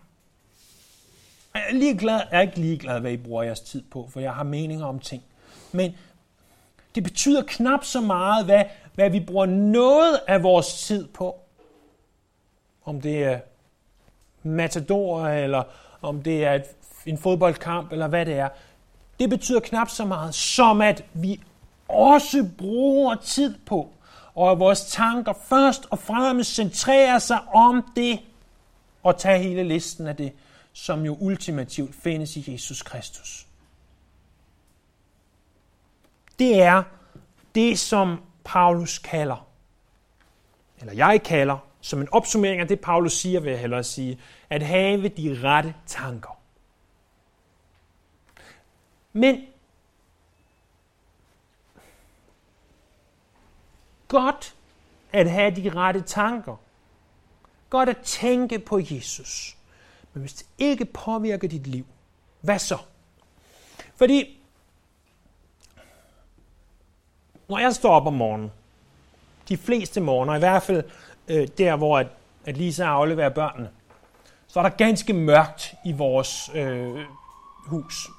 Jeg 1.53 1.63
er, 1.69 1.73
ligeglad, 1.73 2.21
jeg 2.31 2.37
er 2.37 2.41
ikke 2.41 2.59
ligeglad, 2.59 2.99
hvad 2.99 3.11
I 3.11 3.17
bruger 3.17 3.43
jeres 3.43 3.59
tid 3.59 3.83
på, 3.83 4.09
for 4.11 4.19
jeg 4.19 4.33
har 4.33 4.43
meninger 4.43 4.85
om 4.85 4.99
ting. 4.99 5.23
Men 5.71 5.95
det 6.95 7.03
betyder 7.03 7.43
knap 7.47 7.83
så 7.83 8.01
meget, 8.01 8.45
hvad, 8.45 8.63
hvad 8.95 9.09
vi 9.09 9.19
bruger 9.19 9.45
noget 9.45 10.19
af 10.27 10.43
vores 10.43 10.73
tid 10.87 11.07
på. 11.07 11.35
Om 12.85 13.01
det 13.01 13.23
er 13.23 13.39
matador, 14.43 15.27
eller 15.27 15.63
om 16.01 16.21
det 16.23 16.45
er 16.45 16.53
et, 16.53 16.63
en 17.05 17.17
fodboldkamp, 17.17 17.91
eller 17.91 18.07
hvad 18.07 18.25
det 18.25 18.33
er. 18.33 18.49
Det 19.19 19.29
betyder 19.29 19.59
knap 19.59 19.89
så 19.89 20.05
meget, 20.05 20.35
som 20.35 20.81
at 20.81 21.05
vi 21.13 21.41
også 21.87 22.49
bruger 22.57 23.15
tid 23.15 23.55
på, 23.65 23.89
og 24.35 24.51
at 24.51 24.59
vores 24.59 24.81
tanker 24.81 25.33
først 25.49 25.85
og 25.89 25.99
fremmest 25.99 26.55
centrerer 26.55 27.19
sig 27.19 27.39
om 27.53 27.91
det, 27.95 28.19
og 29.03 29.17
tage 29.17 29.39
hele 29.39 29.63
listen 29.63 30.07
af 30.07 30.15
det, 30.15 30.31
som 30.73 31.05
jo 31.05 31.17
ultimativt 31.19 31.95
findes 31.95 32.37
i 32.37 32.51
Jesus 32.51 32.81
Kristus. 32.81 33.48
Det 36.39 36.61
er 36.61 36.83
det, 37.55 37.79
som 37.79 38.23
Paulus 38.43 38.97
kalder, 38.99 39.47
eller 40.79 40.93
jeg 40.93 41.23
kalder, 41.23 41.57
som 41.81 42.01
en 42.01 42.07
opsummering 42.11 42.61
af 42.61 42.67
det, 42.67 42.79
Paulus 42.79 43.13
siger, 43.13 43.39
vil 43.39 43.51
jeg 43.51 43.59
hellere 43.59 43.83
sige, 43.83 44.19
at 44.49 44.63
have 44.63 45.07
de 45.07 45.39
rette 45.43 45.75
tanker. 45.85 46.39
Men 49.13 49.45
godt 54.07 54.55
at 55.11 55.31
have 55.31 55.55
de 55.55 55.69
rette 55.69 56.01
tanker. 56.01 56.55
Godt 57.69 57.89
at 57.89 57.97
tænke 57.97 58.59
på 58.59 58.79
Jesus. 58.79 59.57
Men 60.13 60.21
hvis 60.21 60.33
det 60.33 60.47
ikke 60.57 60.85
påvirker 60.85 61.47
dit 61.47 61.67
liv, 61.67 61.85
hvad 62.41 62.59
så? 62.59 62.77
Fordi 63.95 64.38
når 67.49 67.57
jeg 67.59 67.73
står 67.73 67.91
op 67.91 68.07
om 68.07 68.13
morgenen, 68.13 68.51
de 69.49 69.57
fleste 69.57 70.01
morgener, 70.01 70.35
i 70.35 70.39
hvert 70.39 70.63
fald 70.63 70.83
øh, 71.27 71.47
der, 71.57 71.75
hvor 71.75 71.99
at, 71.99 72.07
at 72.45 72.57
Lisa 72.57 72.83
afleverer 72.83 73.29
børnene, 73.29 73.69
så 74.47 74.59
er 74.59 74.63
der 74.63 74.69
ganske 74.69 75.13
mørkt 75.13 75.73
i 75.85 75.91
vores 75.91 76.51
øh, 76.55 77.05
hus. 77.65 78.09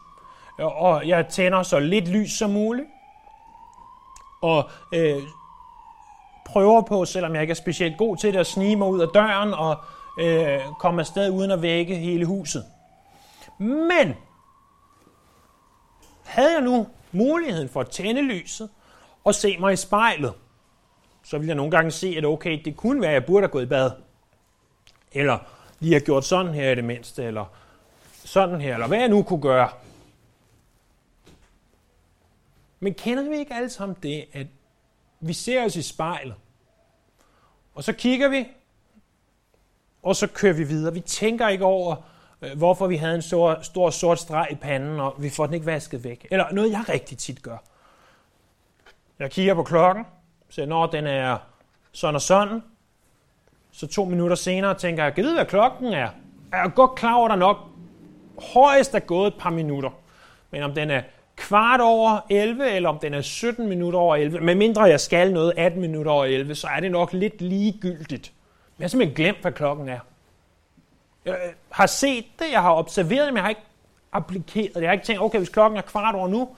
Og 0.59 1.09
jeg 1.09 1.29
tænder 1.29 1.63
så 1.63 1.79
lidt 1.79 2.09
lys 2.09 2.33
som 2.33 2.51
muligt, 2.51 2.89
og 4.43 4.71
øh, 4.95 5.23
prøver 6.45 6.83
på, 6.83 7.05
selvom 7.05 7.35
jeg 7.35 7.43
ikke 7.43 7.51
er 7.51 7.55
specielt 7.55 7.99
god 7.99 8.17
til 8.17 8.33
det, 8.33 8.41
at 8.41 8.47
snige 8.47 8.77
mig 8.77 8.89
ud 8.89 9.01
af 9.01 9.09
døren 9.09 9.55
og 9.55 9.77
øh, 10.21 10.61
komme 10.79 11.01
afsted 11.01 11.31
uden 11.31 11.51
at 11.51 11.63
vække 11.63 11.97
hele 11.97 12.27
huset. 12.27 12.65
Men 13.59 14.15
havde 16.25 16.53
jeg 16.53 16.61
nu 16.61 16.87
muligheden 17.13 17.69
for 17.69 17.81
at 17.81 17.91
tænde 17.91 18.23
lyset 18.23 18.71
og 19.25 19.35
se 19.35 19.59
mig 19.59 19.73
i 19.73 19.77
spejlet, 19.77 20.35
så 21.25 21.39
ville 21.39 21.49
jeg 21.49 21.57
nogle 21.57 21.71
gange 21.71 21.91
se, 21.91 22.15
at 22.19 22.25
okay, 22.25 22.63
det 22.65 22.77
kunne 22.77 23.01
være, 23.01 23.11
at 23.11 23.15
jeg 23.15 23.27
burde 23.27 23.43
have 23.43 23.53
gået 23.53 23.63
i 23.63 23.67
bad. 23.67 23.91
Eller 25.13 25.39
lige 25.81 25.93
have 25.93 26.05
gjort 26.05 26.25
sådan 26.25 26.55
her 26.55 26.71
i 26.71 26.75
det 26.75 26.85
mindste, 26.85 27.25
eller 27.25 27.45
sådan 28.13 28.61
her, 28.61 28.75
eller 28.75 28.87
hvad 28.87 28.99
jeg 28.99 29.09
nu 29.09 29.23
kunne 29.23 29.43
gøre. 29.43 29.69
Men 32.81 32.95
kender 32.95 33.31
vi 33.31 33.37
ikke 33.37 33.55
alle 33.55 33.71
sammen 33.71 33.97
det, 34.03 34.25
at 34.33 34.47
vi 35.21 35.33
ser 35.33 35.65
os 35.65 35.77
i 35.77 35.83
spejlet, 35.83 36.35
og 37.75 37.85
så 37.85 37.93
kigger 37.93 38.29
vi, 38.29 38.49
og 40.03 40.17
så 40.17 40.27
kører 40.27 40.53
vi 40.53 40.65
videre. 40.65 40.95
Vi 40.95 41.01
tænker 41.01 41.49
ikke 41.49 41.65
over, 41.65 41.97
øh, 42.43 42.59
hvorfor 42.59 42.87
vi 42.87 42.97
havde 42.97 43.15
en 43.15 43.23
stor, 43.23 43.59
stor 43.63 43.91
sort 43.91 44.19
streg 44.19 44.49
i 44.51 44.55
panden, 44.55 45.01
og 45.01 45.15
vi 45.19 45.31
får 45.31 45.47
den 45.47 45.55
ikke 45.55 45.67
vasket 45.67 46.05
væk. 46.05 46.27
Eller 46.31 46.53
noget, 46.53 46.71
jeg 46.71 46.85
rigtig 46.89 47.19
tit 47.19 47.43
gør. 47.43 47.70
Jeg 49.21 49.31
kigger 49.31 49.55
på 49.55 49.63
klokken, 49.63 50.05
så 50.49 50.67
når 50.67 50.87
den 50.87 51.07
er 51.07 51.37
sådan 51.93 52.15
og 52.15 52.21
sådan, 52.21 52.63
så 53.73 53.87
to 53.87 54.05
minutter 54.05 54.37
senere 54.37 54.75
tænker 54.75 55.05
jeg, 55.05 55.15
kan 55.15 55.25
vide, 55.25 55.35
hvad 55.35 55.47
klokken 55.47 55.87
er? 55.87 56.09
Jeg 56.53 56.65
er 56.65 56.69
godt 56.69 56.95
klar 56.95 57.15
over, 57.15 57.29
at 57.29 57.31
der 57.31 57.37
nok 57.37 57.57
højst 58.55 58.95
er 58.95 58.99
gået 58.99 59.27
et 59.27 59.35
par 59.39 59.51
minutter. 59.51 59.91
Men 60.51 60.63
om 60.63 60.75
den 60.75 60.91
er 60.91 61.03
kvart 61.37 61.81
over 61.81 62.21
11, 62.31 62.71
eller 62.71 62.89
om 62.89 62.99
den 62.99 63.15
er 63.15 63.21
17 63.21 63.69
minutter 63.69 63.99
over 63.99 64.17
11, 64.17 64.41
medmindre 64.41 64.83
jeg 64.83 65.01
skal 65.01 65.33
noget 65.33 65.53
18 65.57 65.81
minutter 65.81 66.13
over 66.13 66.25
11, 66.25 66.55
så 66.55 66.67
er 66.67 66.81
det 66.81 66.91
nok 66.91 67.13
lidt 67.13 67.41
ligegyldigt. 67.41 68.33
Men 68.77 68.83
jeg 68.83 68.85
har 68.85 68.89
simpelthen 68.89 69.17
glemt, 69.17 69.39
hvad 69.41 69.53
klokken 69.53 69.89
er. 69.89 69.99
Jeg 71.25 71.35
øh, 71.35 71.53
har 71.71 71.87
set 71.87 72.25
det, 72.39 72.47
jeg 72.53 72.63
har 72.63 72.75
observeret 72.75 73.27
det, 73.27 73.33
men 73.33 73.37
jeg 73.37 73.45
har 73.45 73.49
ikke 73.49 73.63
applikeret 74.13 74.75
det. 74.75 74.81
Jeg 74.81 74.89
har 74.89 74.93
ikke 74.93 75.05
tænkt, 75.05 75.23
okay, 75.23 75.39
hvis 75.39 75.49
klokken 75.49 75.79
er 75.79 75.83
kvart 75.83 76.15
over 76.15 76.29
nu, 76.29 76.49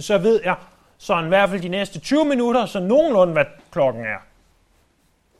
så 0.00 0.18
ved 0.18 0.40
jeg 0.44 0.56
så 0.98 1.24
i 1.24 1.28
hvert 1.28 1.50
fald 1.50 1.62
de 1.62 1.68
næste 1.68 2.00
20 2.00 2.24
minutter, 2.24 2.66
så 2.66 2.80
nogenlunde, 2.80 3.32
hvad 3.32 3.44
klokken 3.70 4.04
er. 4.04 4.18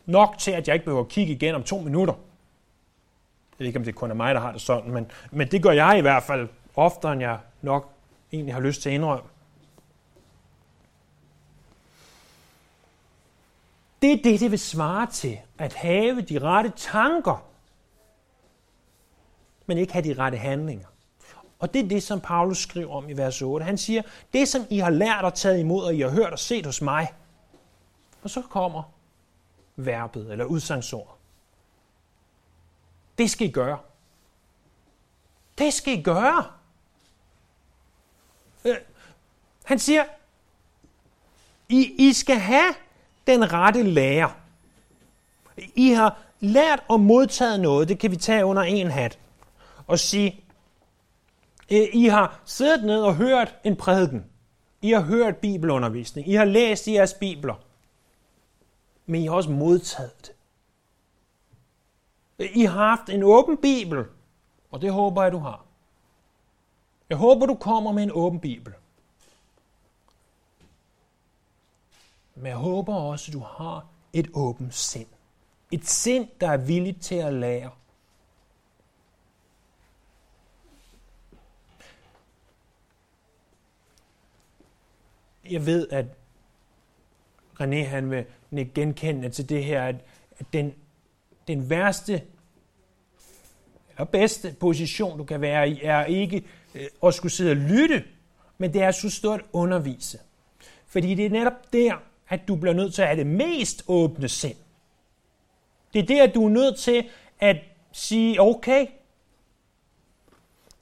Nok 0.07 0.39
til, 0.39 0.51
at 0.51 0.69
jeg 0.69 0.75
ikke 0.75 0.85
behøver 0.85 1.05
at 1.05 1.09
kigge 1.09 1.33
igen 1.33 1.55
om 1.55 1.63
to 1.63 1.79
minutter. 1.79 2.15
Jeg 2.15 3.59
ved 3.59 3.67
ikke, 3.67 3.79
om 3.79 3.85
det 3.85 3.95
kun 3.95 4.11
er 4.11 4.15
mig, 4.15 4.35
der 4.35 4.41
har 4.41 4.53
det 4.53 4.61
sådan, 4.61 4.91
men, 4.91 5.11
men 5.31 5.51
det 5.51 5.63
gør 5.63 5.71
jeg 5.71 5.99
i 5.99 6.01
hvert 6.01 6.23
fald 6.23 6.49
oftere, 6.77 7.13
end 7.13 7.21
jeg 7.21 7.39
nok 7.63 7.93
egentlig 8.33 8.55
har 8.55 8.61
lyst 8.61 8.83
til 8.83 8.89
at 8.89 8.95
indrømme. 8.95 9.29
Det 14.03 14.13
er 14.13 14.23
det, 14.25 14.41
det 14.41 14.51
vil 14.51 14.59
svare 14.59 15.07
til, 15.07 15.39
at 15.59 15.75
have 15.75 16.21
de 16.21 16.39
rette 16.39 16.73
tanker, 16.77 17.45
men 19.67 19.79
ikke 19.79 19.93
have 19.93 20.05
de 20.05 20.15
rette 20.15 20.39
handlinger. 20.39 20.87
Og 21.59 21.75
det 21.75 21.85
er 21.85 21.89
det, 21.89 22.03
som 22.03 22.21
Paulus 22.21 22.59
skriver 22.59 22.95
om 22.95 23.09
i 23.09 23.13
vers 23.13 23.43
8. 23.43 23.65
Han 23.65 23.79
siger, 23.79 24.03
det 24.33 24.49
som 24.49 24.67
I 24.71 24.79
har 24.79 24.91
lært 24.91 25.25
og 25.25 25.35
taget 25.35 25.59
imod, 25.59 25.85
og 25.85 25.95
I 25.95 26.01
har 26.01 26.11
hørt 26.11 26.33
og 26.33 26.39
set 26.39 26.67
hos 26.67 26.83
mig. 26.83 27.13
Og 28.23 28.31
så 28.31 28.43
kommer 28.43 28.83
verbet 29.77 30.33
eller 30.33 30.45
udsagsordet. 30.45 31.15
Det 33.19 33.31
skal 33.31 33.47
I 33.47 33.51
gøre. 33.51 33.79
Det 35.59 35.73
skal 35.73 35.99
I 35.99 36.03
gøre. 36.03 36.45
Øh, 38.65 38.77
han 39.65 39.79
siger, 39.79 40.05
I, 41.69 42.09
I 42.09 42.13
skal 42.13 42.37
have 42.37 42.75
den 43.27 43.53
rette 43.53 43.83
lære. 43.83 44.33
I 45.57 45.91
har 45.91 46.19
lært 46.41 46.83
og 46.89 47.01
modtaget 47.01 47.61
noget, 47.61 47.89
det 47.89 47.99
kan 47.99 48.11
vi 48.11 48.17
tage 48.17 48.45
under 48.45 48.63
en 48.63 48.91
hat, 48.91 49.19
og 49.87 49.99
sige, 49.99 50.45
Øh, 51.73 51.89
I 51.93 52.05
har 52.07 52.41
siddet 52.45 52.85
ned 52.85 53.03
og 53.03 53.17
hørt 53.17 53.55
en 53.65 53.77
prædiken. 53.77 54.25
I 54.83 54.91
har 54.91 55.01
hørt 55.01 55.37
bibelundervisning. 55.37 56.29
I 56.29 56.35
har 56.35 56.45
læst 56.45 56.87
i 56.87 56.95
jeres 56.95 57.15
bibler. 57.15 57.55
Men 59.07 59.21
I 59.21 59.27
har 59.27 59.35
også 59.35 59.51
modtaget 59.51 60.27
det. 60.27 60.33
Øh, 62.39 62.57
I 62.57 62.65
har 62.65 62.87
haft 62.87 63.09
en 63.09 63.23
åben 63.23 63.57
bibel, 63.57 64.05
og 64.71 64.83
det 64.83 64.93
håber 64.93 65.23
jeg, 65.23 65.33
du 65.33 65.39
har. 65.39 65.65
Jeg 67.09 67.19
håber, 67.19 67.47
du 67.47 67.55
kommer 67.55 67.93
med 67.93 68.03
en 68.03 68.13
åben 68.13 68.41
bibel. 68.41 68.75
Men 72.35 72.47
jeg 72.47 72.57
håber 72.57 72.95
også, 72.95 73.31
at 73.31 73.33
du 73.33 73.39
har 73.39 73.87
et 74.13 74.31
åbent 74.35 74.75
sind. 74.75 75.07
Et 75.73 75.87
sind, 75.87 76.29
der 76.41 76.51
er 76.51 76.57
villigt 76.57 77.03
til 77.03 77.15
at 77.15 77.35
lære. 77.35 77.71
Jeg 85.51 85.67
ved, 85.67 85.89
at 85.91 86.07
René 87.61 87.77
han 87.77 88.11
vil 88.11 88.25
genkende 88.75 89.29
til 89.29 89.49
det 89.49 89.65
her, 89.65 89.83
at 89.83 89.97
den, 90.53 90.75
den 91.49 91.71
værste 91.71 92.23
eller 93.99 94.05
bedste 94.05 94.57
position, 94.61 95.19
du 95.19 95.25
kan 95.25 95.41
være 95.41 95.71
i, 95.71 95.81
er 95.83 96.05
ikke 96.05 96.45
øh, 96.75 96.87
at 97.03 97.15
skulle 97.15 97.33
sidde 97.33 97.51
og 97.51 97.57
lytte, 97.57 98.05
men 98.59 98.73
det 98.73 98.83
er 98.83 98.89
at 98.89 98.95
stå 98.95 99.33
at 99.33 99.41
undervise. 99.53 100.19
Fordi 100.87 101.15
det 101.15 101.27
er 101.27 101.31
netop 101.31 101.73
der, 101.73 102.03
at 102.29 102.49
du 102.49 102.57
bliver 102.57 102.75
nødt 102.75 102.95
til 102.95 103.03
at 103.03 103.09
have 103.09 103.19
det 103.19 103.27
mest 103.27 103.85
åbne 103.89 104.29
sind. 104.29 104.57
Det 105.93 106.03
er 106.03 106.07
der, 106.07 106.23
at 106.23 106.35
du 106.35 106.45
er 106.45 106.51
nødt 106.51 106.79
til 106.79 107.09
at 107.41 107.57
sige, 107.93 108.41
okay, 108.41 108.87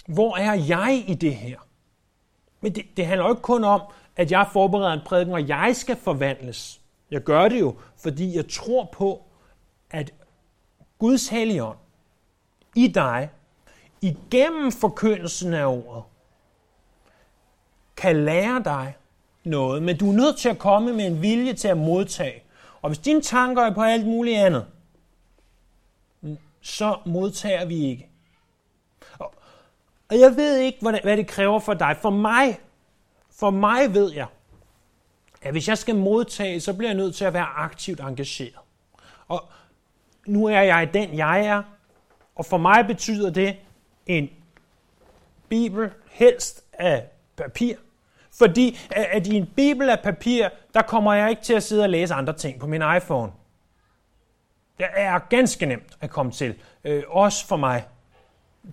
hvor 0.06 0.36
er 0.36 0.54
jeg 0.54 1.04
i 1.08 1.14
det 1.14 1.36
her? 1.36 1.58
Men 2.60 2.74
det, 2.74 2.84
det 2.96 3.06
handler 3.06 3.26
jo 3.26 3.32
ikke 3.32 3.42
kun 3.42 3.64
om, 3.64 3.80
at 4.16 4.30
jeg 4.30 4.48
forbereder 4.52 4.92
en 4.92 5.00
prædiken, 5.06 5.34
og 5.34 5.48
jeg 5.48 5.76
skal 5.76 5.96
forvandles. 5.96 6.80
Jeg 7.10 7.20
gør 7.20 7.48
det 7.48 7.60
jo, 7.60 7.76
fordi 7.96 8.36
jeg 8.36 8.48
tror 8.48 8.88
på, 8.92 9.22
at 9.90 10.14
Guds 10.98 11.28
helligånd 11.28 11.78
i 12.74 12.88
dig, 12.88 13.30
igennem 14.00 14.72
forkyndelsen 14.72 15.54
af 15.54 15.66
ordet, 15.66 16.02
kan 17.96 18.24
lære 18.24 18.62
dig 18.64 18.96
noget, 19.44 19.82
men 19.82 19.98
du 19.98 20.10
er 20.10 20.14
nødt 20.14 20.38
til 20.38 20.48
at 20.48 20.58
komme 20.58 20.92
med 20.92 21.06
en 21.06 21.22
vilje 21.22 21.52
til 21.52 21.68
at 21.68 21.78
modtage. 21.78 22.42
Og 22.82 22.90
hvis 22.90 22.98
dine 22.98 23.22
tanker 23.22 23.62
er 23.62 23.74
på 23.74 23.82
alt 23.82 24.06
muligt 24.06 24.38
andet, 24.38 24.66
så 26.60 26.98
modtager 27.06 27.64
vi 27.64 27.84
ikke. 27.84 28.08
Og 30.08 30.18
jeg 30.18 30.36
ved 30.36 30.58
ikke, 30.58 30.78
hvad 30.80 31.16
det 31.16 31.26
kræver 31.26 31.58
for 31.58 31.74
dig. 31.74 31.96
For 32.02 32.10
mig, 32.10 32.58
for 33.38 33.50
mig 33.50 33.94
ved 33.94 34.12
jeg, 34.12 34.26
at 35.42 35.52
hvis 35.52 35.68
jeg 35.68 35.78
skal 35.78 35.96
modtage, 35.96 36.60
så 36.60 36.72
bliver 36.72 36.90
jeg 36.90 36.96
nødt 36.96 37.14
til 37.14 37.24
at 37.24 37.32
være 37.32 37.46
aktivt 37.56 38.00
engageret. 38.00 38.54
Og 39.28 39.44
nu 40.26 40.46
er 40.46 40.60
jeg 40.60 40.94
den, 40.94 41.16
jeg 41.16 41.46
er, 41.46 41.62
og 42.36 42.46
for 42.46 42.56
mig 42.56 42.86
betyder 42.86 43.30
det 43.30 43.56
en 44.06 44.30
bibel, 45.48 45.90
helst 46.10 46.64
af 46.72 47.06
papir. 47.36 47.76
Fordi 48.38 48.78
at 48.90 49.26
i 49.26 49.34
en 49.34 49.46
bibel 49.56 49.90
af 49.90 50.00
papir, 50.00 50.48
der 50.74 50.82
kommer 50.82 51.14
jeg 51.14 51.30
ikke 51.30 51.42
til 51.42 51.54
at 51.54 51.62
sidde 51.62 51.82
og 51.82 51.90
læse 51.90 52.14
andre 52.14 52.32
ting 52.32 52.60
på 52.60 52.66
min 52.66 52.82
iPhone. 52.96 53.32
Det 54.78 54.86
er 54.92 55.18
ganske 55.18 55.66
nemt 55.66 55.96
at 56.00 56.10
komme 56.10 56.32
til. 56.32 56.54
Øh, 56.84 57.02
også 57.08 57.46
for 57.46 57.56
mig. 57.56 57.84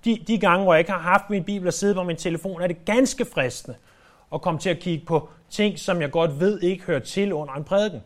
De, 0.05 0.23
de 0.27 0.39
gange, 0.39 0.63
hvor 0.63 0.73
jeg 0.73 0.79
ikke 0.79 0.91
har 0.91 0.99
haft 0.99 1.29
min 1.29 1.43
bibel 1.43 1.67
og 1.67 1.73
siddet 1.73 1.95
på 1.95 2.03
min 2.03 2.17
telefon, 2.17 2.61
er 2.61 2.67
det 2.67 2.85
ganske 2.85 3.25
fristende 3.25 3.77
og 4.33 4.41
komme 4.41 4.59
til 4.59 4.69
at 4.69 4.79
kigge 4.79 5.05
på 5.05 5.29
ting, 5.49 5.79
som 5.79 6.01
jeg 6.01 6.11
godt 6.11 6.39
ved 6.39 6.61
ikke 6.61 6.83
hører 6.83 6.99
til 6.99 7.33
under 7.33 7.53
en 7.53 7.63
prædiken. 7.63 8.03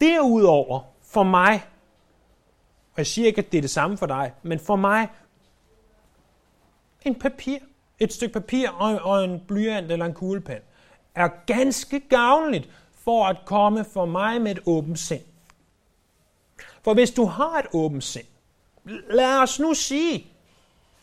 Derudover, 0.00 0.80
for 1.02 1.22
mig, 1.22 1.64
og 2.92 2.98
jeg 2.98 3.06
siger 3.06 3.26
ikke, 3.26 3.38
at 3.38 3.52
det 3.52 3.58
er 3.58 3.62
det 3.62 3.70
samme 3.70 3.96
for 3.96 4.06
dig, 4.06 4.32
men 4.42 4.58
for 4.58 4.76
mig, 4.76 5.08
en 7.02 7.14
papir, 7.14 7.58
et 7.98 8.12
stykke 8.12 8.32
papir 8.32 8.68
og, 8.68 8.98
og 9.02 9.24
en 9.24 9.40
blyant 9.48 9.92
eller 9.92 10.06
en 10.06 10.14
kuglepen, 10.14 10.58
er 11.14 11.28
ganske 11.46 12.00
gavnligt 12.00 12.68
for 12.92 13.26
at 13.26 13.36
komme 13.44 13.84
for 13.84 14.06
mig 14.06 14.42
med 14.42 14.50
et 14.50 14.60
åbent 14.66 14.98
sind. 14.98 15.22
For 16.82 16.94
hvis 16.94 17.10
du 17.10 17.24
har 17.24 17.58
et 17.58 17.66
åbent 17.72 18.04
sind, 18.04 18.26
lad 19.10 19.38
os 19.38 19.60
nu 19.60 19.74
sige, 19.74 20.26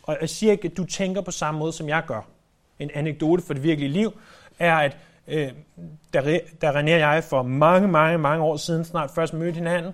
og 0.04 0.18
jeg 0.22 0.30
siger 0.30 0.52
ikke, 0.52 0.68
at 0.68 0.78
du 0.78 0.86
tænker 0.86 1.22
på 1.22 1.32
samme 1.32 1.60
måde, 1.60 1.74
som 1.74 1.90
jeg 1.90 2.04
gør. 2.08 2.35
En 2.80 2.92
anekdote 2.94 3.44
for 3.44 3.54
det 3.54 3.64
virkelige 3.64 3.90
liv 3.90 4.14
er, 4.60 4.76
at 4.76 4.98
øh, 5.28 5.52
da, 6.14 6.40
da 6.62 6.72
René 6.72 6.94
og 6.94 7.00
jeg 7.00 7.24
for 7.24 7.44
mange, 7.44 7.88
mange, 7.88 8.18
mange 8.18 8.44
år 8.44 8.58
siden 8.58 8.86
snart 8.86 9.12
først 9.16 9.34
mødte 9.34 9.56
hinanden, 9.56 9.94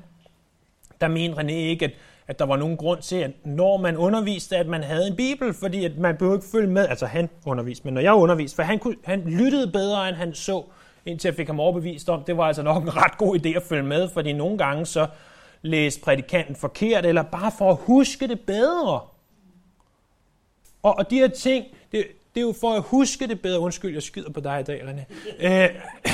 der 1.02 1.08
mente 1.08 1.41
René 1.41 1.52
ikke, 1.52 1.86
at, 1.86 1.91
at 2.28 2.39
der 2.39 2.46
var 2.46 2.56
nogen 2.56 2.78
grund 2.78 3.02
til, 3.02 3.15
at 3.15 3.32
når 3.46 3.78
man 3.78 3.98
underviste, 3.98 4.58
at 4.58 4.67
man 4.67 4.84
havde 4.84 5.08
en 5.08 5.15
bibel, 5.15 5.54
fordi 5.54 5.86
at 5.86 5.98
man 5.98 6.17
behøvede 6.17 6.38
ikke 6.38 6.52
følge 6.52 6.67
med, 6.67 6.88
altså 6.88 7.06
han 7.06 7.30
underviste, 7.46 7.86
men 7.86 7.94
når 7.94 8.02
jeg 8.02 8.13
underviste, 8.13 8.56
for 8.56 8.63
han, 8.63 8.80
kunne, 8.80 8.96
han 9.04 9.22
lyttede 9.22 9.72
bedre, 9.72 10.10
end 10.10 10.15
han 10.17 10.34
så 10.34 10.63
indtil 11.06 11.28
jeg 11.28 11.36
fik 11.36 11.48
ham 11.48 11.60
overbevist 11.60 12.10
om, 12.10 12.24
det 12.24 12.38
var 12.38 12.44
altså 12.44 12.63
nok 12.63 12.84
en 12.84 12.96
ret 12.96 13.17
god 13.17 13.39
idé 13.39 13.50
at 13.50 13.63
følge 13.63 13.84
med, 13.84 14.10
fordi 14.10 14.34
nogle 14.34 14.58
gange 14.58 14.86
så 14.86 15.08
læste 15.62 16.02
prædikanten 16.02 16.56
forkert, 16.56 17.06
eller 17.06 17.24
bare 17.24 17.52
for 17.58 17.72
at 17.72 17.78
huske 17.80 18.28
det 18.28 18.39
bedre. 18.39 19.02
Og, 20.84 20.98
og 20.98 21.10
de 21.10 21.15
her 21.15 21.28
ting, 21.28 21.65
det, 21.91 22.06
det 22.36 22.41
er 22.41 22.46
jo 22.46 22.54
for 22.62 22.74
at 22.74 22.82
huske 22.82 23.28
det 23.28 23.41
bedre. 23.41 23.60
Undskyld, 23.60 23.94
jeg 23.94 24.04
skyder 24.04 24.32
på 24.32 24.39
dig 24.39 24.60
i 24.60 24.63
dag, 24.63 24.82
René. 24.82 25.13
Øh, 25.46 25.70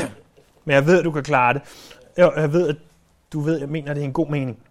men 0.65 0.73
jeg 0.73 0.85
ved, 0.85 0.99
at 0.99 1.05
du 1.05 1.11
kan 1.11 1.23
klare 1.23 1.53
det. 1.53 1.61
Jeg, 2.17 2.33
jeg 2.37 2.53
ved, 2.53 2.69
at 2.69 2.75
du 3.33 3.39
ved, 3.39 3.59
jeg 3.59 3.69
mener, 3.69 3.89
at 3.89 3.95
det 3.95 4.01
er 4.01 4.05
en 4.05 4.13
god 4.13 4.29
mening. 4.29 4.63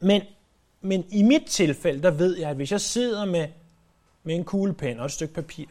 Men, 0.00 0.22
men 0.80 1.04
i 1.10 1.22
mit 1.22 1.42
tilfælde, 1.46 2.02
der 2.02 2.10
ved 2.10 2.38
jeg, 2.38 2.50
at 2.50 2.56
hvis 2.56 2.72
jeg 2.72 2.80
sidder 2.80 3.24
med, 3.24 3.48
med 4.22 4.34
en 4.34 4.44
kuglepen 4.44 4.98
og 4.98 5.04
et 5.04 5.12
stykke 5.12 5.34
papir, 5.34 5.64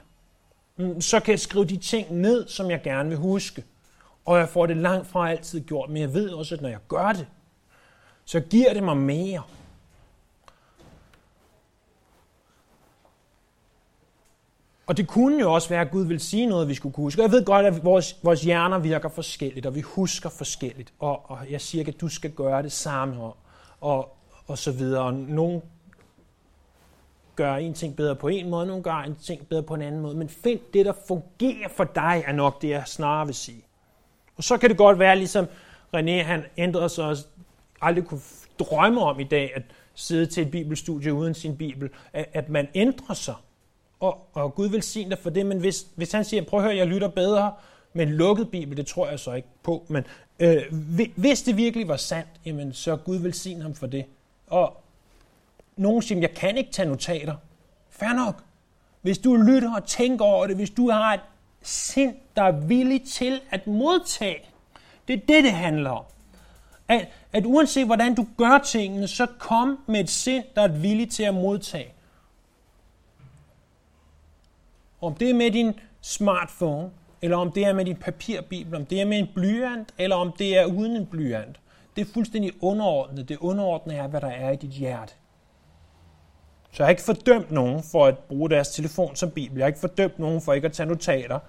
mm, 0.78 1.02
så 1.02 1.20
kan 1.20 1.32
jeg 1.32 1.40
skrive 1.40 1.66
de 1.66 1.78
ting 1.78 2.16
ned, 2.16 2.48
som 2.48 2.72
jeg 2.72 2.82
gerne 2.84 3.10
vil 3.10 3.18
huske. 3.18 3.64
Og 4.26 4.38
jeg 4.38 4.50
får 4.50 4.66
det 4.66 4.78
langt 4.78 5.08
fra 5.08 5.32
altid 5.32 5.62
gjort, 5.62 5.90
men 5.90 6.02
jeg 6.02 6.14
ved 6.14 6.30
også, 6.30 6.56
at 6.56 6.62
når 6.62 6.70
jeg 6.70 6.80
gør 6.88 7.12
det, 7.12 7.28
så 8.26 8.40
giver 8.40 8.74
det 8.74 8.84
mig 8.84 8.98
mere. 8.98 9.44
Og 14.88 14.98
det 14.98 15.08
kunne 15.08 15.40
jo 15.40 15.54
også 15.54 15.70
være, 15.70 15.82
at 15.82 15.92
Gud 15.92 16.06
vil 16.06 16.20
sige 16.20 16.46
noget, 16.46 16.68
vi 16.68 16.74
skulle 16.74 16.94
kunne 16.94 17.04
huske. 17.04 17.22
jeg 17.22 17.32
ved 17.32 17.46
godt, 17.46 17.66
at 17.66 17.84
vores, 17.84 18.20
vores 18.24 18.42
hjerner 18.42 18.80
virker 18.80 19.10
forskelligt, 19.10 19.66
og 19.66 19.76
vi 19.76 19.82
husker 19.82 20.30
forskelligt. 20.30 20.94
Og, 21.00 21.30
og 21.30 21.40
jeg 21.50 21.62
siger 21.62 21.82
ikke, 21.82 21.92
at 21.92 22.02
du 22.02 22.08
skal 22.08 22.32
gøre 22.32 22.64
det 22.64 22.72
samme, 22.72 23.24
og, 23.24 23.38
og, 23.82 24.18
og 24.48 24.58
så 24.58 24.72
videre. 24.72 25.04
Og 25.04 25.14
nogen 25.14 25.62
gør 27.36 27.56
en 27.56 27.74
ting 27.74 27.96
bedre 27.96 28.16
på 28.16 28.28
en 28.28 28.50
måde, 28.50 28.68
nogle 28.68 28.84
gør 28.84 28.96
en 28.96 29.16
ting 29.16 29.48
bedre 29.48 29.64
på 29.64 29.74
en 29.74 29.82
anden 29.82 30.02
måde. 30.02 30.16
Men 30.16 30.30
find 30.30 30.60
det, 30.74 30.86
der 30.86 30.94
fungerer 31.08 31.70
for 31.70 31.84
dig, 31.84 32.24
er 32.28 32.34
nok 32.34 32.62
det, 32.62 32.70
jeg 32.70 32.84
snarere 32.86 33.26
vil 33.26 33.36
sige. 33.36 33.66
Og 34.38 34.44
så 34.44 34.58
kan 34.58 34.70
det 34.70 34.78
godt 34.78 35.00
være, 35.00 35.16
ligesom 35.16 35.48
René 35.96 36.24
han 36.24 36.44
ændrede 36.58 36.90
sig 36.90 37.06
også, 37.06 37.26
aldrig 37.82 38.06
kunne 38.06 38.22
drømme 38.60 39.02
om 39.02 39.20
i 39.20 39.24
dag, 39.24 39.52
at 39.56 39.62
sidde 39.94 40.26
til 40.26 40.44
et 40.44 40.52
bibelstudie 40.52 41.14
uden 41.14 41.34
sin 41.34 41.58
bibel, 41.58 41.90
at, 42.14 42.26
at 42.34 42.50
man 42.50 42.68
ændrer 42.76 43.16
sig 43.16 43.36
og, 44.00 44.28
og 44.34 44.56
Gud 44.56 44.68
vil 44.68 44.84
sige 44.84 45.10
dig 45.10 45.20
for 45.20 45.30
det, 45.30 45.46
men 45.46 45.60
hvis, 45.60 45.88
hvis 45.96 46.12
han 46.12 46.26
siger, 46.26 46.44
prøv 46.44 46.60
at 46.60 46.66
høre, 46.66 46.76
jeg 46.76 46.88
lytter 46.88 47.08
bedre 47.08 47.54
med 47.94 48.08
en 48.08 48.14
lukket 48.14 48.52
bibel, 48.52 48.78
det 48.78 48.88
tror 48.88 49.10
jeg 49.10 49.20
så 49.20 49.34
ikke 49.34 49.48
på, 49.64 49.86
men 49.88 50.04
øh, 50.40 50.64
hvis 51.16 51.42
det 51.42 51.58
virkelig 51.58 51.88
var 51.88 51.98
sandt, 51.98 52.30
jamen, 52.46 52.74
så 52.74 52.96
Gud 52.96 53.18
vil 53.18 53.34
sige 53.34 53.62
ham 53.62 53.76
for 53.76 53.88
det. 53.88 54.06
Og 54.48 54.82
nogen 55.78 56.02
siger, 56.02 56.22
jeg 56.22 56.34
kan 56.34 56.58
ikke 56.58 56.72
tage 56.72 56.90
notater. 56.90 57.36
Fair 57.90 58.14
nok. 58.14 58.44
Hvis 59.02 59.18
du 59.18 59.36
lytter 59.36 59.76
og 59.76 59.86
tænker 59.86 60.26
over 60.26 60.48
det, 60.48 60.56
hvis 60.56 60.70
du 60.70 60.90
har 60.90 61.14
et 61.14 61.20
sind, 61.62 62.16
der 62.36 62.44
er 62.44 62.52
villig 62.52 63.04
til 63.04 63.42
at 63.52 63.68
modtage, 63.68 64.40
det 65.08 65.14
er 65.14 65.18
det, 65.28 65.44
det 65.44 65.52
handler 65.52 65.90
om. 65.90 66.04
At, 66.88 67.08
at 67.34 67.46
uanset 67.46 67.86
hvordan 67.86 68.16
du 68.16 68.28
gør 68.38 68.58
tingene, 68.58 69.08
så 69.08 69.26
kom 69.40 69.80
med 69.88 70.00
et 70.00 70.10
sind, 70.10 70.44
der 70.56 70.62
er 70.62 70.68
villig 70.68 71.10
til 71.10 71.24
at 71.24 71.34
modtage. 71.34 71.95
Om 75.06 75.16
det 75.16 75.30
er 75.30 75.34
med 75.34 75.52
din 75.52 75.74
smartphone, 76.02 76.90
eller 77.22 77.38
om 77.38 77.52
det 77.52 77.66
er 77.66 77.74
med 77.74 77.86
din 77.86 77.96
papirbibel, 77.96 78.76
om 78.76 78.86
det 78.86 79.02
er 79.02 79.06
med 79.06 79.20
en 79.20 79.28
blyant, 79.36 79.94
eller 79.98 80.16
om 80.16 80.32
det 80.40 80.58
er 80.58 80.66
uden 80.66 80.96
en 80.96 81.06
blyant. 81.06 81.60
Det 81.96 82.02
er 82.02 82.14
fuldstændig 82.14 82.52
underordnet. 82.62 83.30
Det 83.30 83.38
underordnede 83.38 84.00
er, 84.00 84.08
hvad 84.08 84.22
der 84.22 84.28
er 84.28 84.52
i 84.52 84.56
dit 84.56 84.70
hjerte. 84.70 85.14
Så 86.72 86.84
jeg 86.84 86.86
har 86.86 86.90
ikke 86.90 87.02
fordømt 87.02 87.52
nogen 87.52 87.84
for 87.92 88.06
at 88.06 88.18
bruge 88.18 88.50
deres 88.50 88.70
telefon 88.70 89.16
som 89.16 89.32
bibel. 89.32 89.58
Jeg 89.58 89.64
har 89.64 89.68
ikke 89.68 89.80
fordømt 89.80 90.20
nogen 90.20 90.42
for 90.42 90.54
ikke 90.54 90.66
at 90.66 90.74
tage 90.74 90.90
notater. 90.90 91.40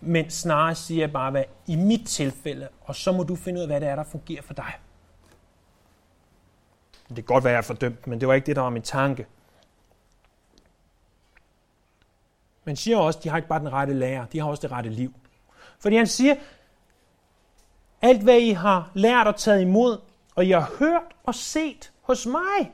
Men 0.00 0.30
snarere 0.30 0.74
siger 0.74 1.02
jeg 1.02 1.12
bare, 1.12 1.30
hvad 1.30 1.44
i 1.66 1.76
mit 1.76 2.06
tilfælde, 2.06 2.68
og 2.80 2.96
så 2.96 3.12
må 3.12 3.22
du 3.22 3.36
finde 3.36 3.58
ud 3.58 3.62
af, 3.62 3.68
hvad 3.68 3.80
det 3.80 3.88
er, 3.88 3.96
der 3.96 4.04
fungerer 4.04 4.42
for 4.42 4.54
dig. 4.54 4.72
Det 7.08 7.16
kan 7.16 7.24
godt 7.24 7.44
være, 7.44 7.50
at 7.50 7.54
jeg 7.54 7.58
er 7.58 7.62
fordømt, 7.62 8.06
men 8.06 8.20
det 8.20 8.28
var 8.28 8.34
ikke 8.34 8.46
det, 8.46 8.56
der 8.56 8.62
var 8.62 8.70
min 8.70 8.82
tanke. 8.82 9.26
Men 12.64 12.76
siger 12.76 12.96
også, 12.96 13.18
at 13.18 13.24
de 13.24 13.28
har 13.28 13.36
ikke 13.36 13.48
bare 13.48 13.60
den 13.60 13.72
rette 13.72 13.94
lærer, 13.94 14.26
de 14.26 14.38
har 14.38 14.46
også 14.46 14.62
det 14.62 14.72
rette 14.72 14.90
liv. 14.90 15.14
Fordi 15.78 15.96
han 15.96 16.06
siger, 16.06 16.34
alt 18.02 18.22
hvad 18.22 18.38
I 18.38 18.50
har 18.50 18.90
lært 18.94 19.26
og 19.26 19.36
taget 19.36 19.60
imod, 19.60 19.98
og 20.34 20.46
I 20.46 20.50
har 20.50 20.72
hørt 20.78 21.16
og 21.24 21.34
set 21.34 21.92
hos 22.02 22.26
mig, 22.26 22.72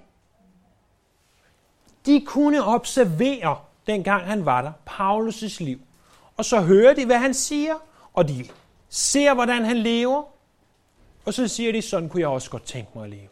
de 2.06 2.24
kunne 2.26 2.64
observere, 2.64 3.58
dengang 3.86 4.24
han 4.24 4.44
var 4.46 4.62
der, 4.62 4.72
Paulus' 4.90 5.64
liv. 5.64 5.80
Og 6.36 6.44
så 6.44 6.60
hører 6.60 6.94
de, 6.94 7.06
hvad 7.06 7.18
han 7.18 7.34
siger, 7.34 7.74
og 8.14 8.28
de 8.28 8.48
ser, 8.88 9.34
hvordan 9.34 9.64
han 9.64 9.76
lever, 9.76 10.22
og 11.24 11.34
så 11.34 11.48
siger 11.48 11.72
de, 11.72 11.82
sådan 11.82 12.08
kunne 12.08 12.20
jeg 12.20 12.28
også 12.28 12.50
godt 12.50 12.64
tænke 12.64 12.90
mig 12.94 13.04
at 13.04 13.10
leve. 13.10 13.28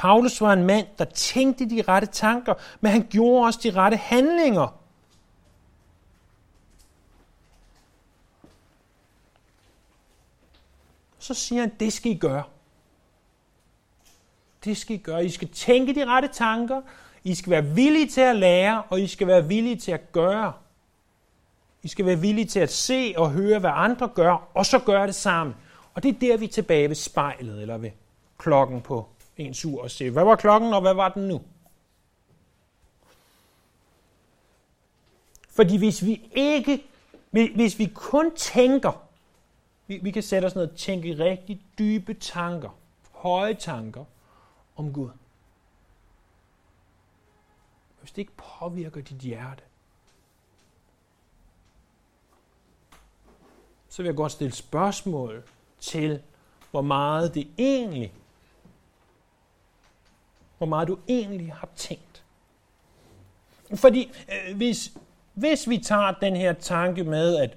Paulus 0.00 0.40
var 0.40 0.52
en 0.52 0.64
mand, 0.64 0.86
der 0.98 1.04
tænkte 1.04 1.70
de 1.70 1.82
rette 1.82 2.08
tanker, 2.08 2.54
men 2.80 2.92
han 2.92 3.06
gjorde 3.10 3.46
også 3.46 3.60
de 3.62 3.70
rette 3.70 3.96
handlinger. 3.96 4.80
Så 11.18 11.34
siger 11.34 11.60
han, 11.60 11.72
det 11.80 11.92
skal 11.92 12.12
I 12.12 12.14
gøre. 12.14 12.42
Det 14.64 14.76
skal 14.76 14.96
I 14.96 14.98
gøre. 14.98 15.24
I 15.24 15.30
skal 15.30 15.48
tænke 15.48 15.94
de 15.94 16.04
rette 16.04 16.28
tanker, 16.28 16.82
I 17.24 17.34
skal 17.34 17.50
være 17.50 17.64
villige 17.64 18.08
til 18.08 18.20
at 18.20 18.36
lære, 18.36 18.82
og 18.82 19.00
I 19.00 19.06
skal 19.06 19.26
være 19.26 19.48
villige 19.48 19.76
til 19.76 19.92
at 19.92 20.12
gøre. 20.12 20.52
I 21.82 21.88
skal 21.88 22.06
være 22.06 22.18
villige 22.18 22.46
til 22.46 22.60
at 22.60 22.72
se 22.72 23.14
og 23.16 23.30
høre, 23.30 23.58
hvad 23.58 23.72
andre 23.74 24.08
gør, 24.08 24.48
og 24.54 24.66
så 24.66 24.78
gøre 24.78 25.06
det 25.06 25.14
sammen. 25.14 25.56
Og 25.94 26.02
det 26.02 26.08
er 26.08 26.18
der, 26.20 26.36
vi 26.36 26.44
er 26.44 26.48
tilbage 26.48 26.88
ved 26.88 26.96
spejlet, 26.96 27.62
eller 27.62 27.78
ved 27.78 27.90
klokken 28.38 28.80
på 28.80 29.08
ens 29.40 29.64
ur 29.64 29.82
og 29.82 29.90
se, 29.90 30.10
hvad 30.10 30.24
var 30.24 30.36
klokken, 30.36 30.74
og 30.74 30.80
hvad 30.80 30.94
var 30.94 31.08
den 31.08 31.28
nu? 31.28 31.42
Fordi 35.48 35.76
hvis 35.76 36.04
vi 36.04 36.30
ikke, 36.32 36.84
hvis 37.30 37.78
vi 37.78 37.86
kun 37.94 38.36
tænker, 38.36 38.92
vi, 39.86 39.96
vi 39.96 40.10
kan 40.10 40.22
sætte 40.22 40.46
os 40.46 40.54
ned 40.54 40.70
og 40.70 40.76
tænke 40.76 41.24
rigtig 41.24 41.62
dybe 41.78 42.14
tanker, 42.14 42.70
høje 43.12 43.54
tanker 43.54 44.04
om 44.76 44.92
Gud. 44.92 45.10
Hvis 48.00 48.10
det 48.10 48.18
ikke 48.18 48.36
påvirker 48.58 49.00
dit 49.00 49.18
hjerte, 49.18 49.62
så 53.88 54.02
vil 54.02 54.08
jeg 54.08 54.16
godt 54.16 54.32
stille 54.32 54.52
spørgsmål 54.52 55.42
til, 55.80 56.22
hvor 56.70 56.82
meget 56.82 57.34
det 57.34 57.48
egentlig 57.58 58.14
hvor 60.60 60.66
meget 60.66 60.88
du 60.88 60.98
egentlig 61.08 61.52
har 61.52 61.68
tænkt. 61.76 62.24
Fordi 63.74 64.12
øh, 64.28 64.56
hvis, 64.56 64.92
hvis 65.34 65.68
vi 65.68 65.78
tager 65.78 66.12
den 66.12 66.36
her 66.36 66.52
tanke 66.52 67.04
med, 67.04 67.36
at 67.36 67.56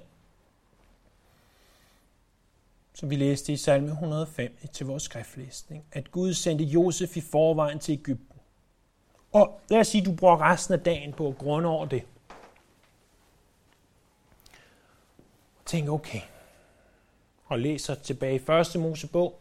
som 2.94 3.10
vi 3.10 3.16
læste 3.16 3.52
i 3.52 3.56
salme 3.56 3.88
105 3.88 4.56
til 4.72 4.86
vores 4.86 5.02
skriftlæsning, 5.02 5.84
at 5.92 6.10
Gud 6.10 6.34
sendte 6.34 6.64
Josef 6.64 7.16
i 7.16 7.20
forvejen 7.20 7.78
til 7.78 7.92
Ægypten. 7.92 8.38
Og 9.32 9.60
lad 9.68 9.80
os 9.80 9.86
sige, 9.86 10.02
at 10.02 10.06
du 10.06 10.12
bruger 10.12 10.40
resten 10.40 10.74
af 10.74 10.80
dagen 10.80 11.12
på 11.12 11.28
at 11.28 11.38
grunde 11.38 11.68
over 11.68 11.86
det. 11.86 12.02
Tænk, 15.66 15.88
okay. 15.88 16.20
Og 17.46 17.58
læser 17.58 17.94
tilbage 17.94 18.34
i 18.34 18.38
første 18.38 18.78
Mosebog 18.78 19.40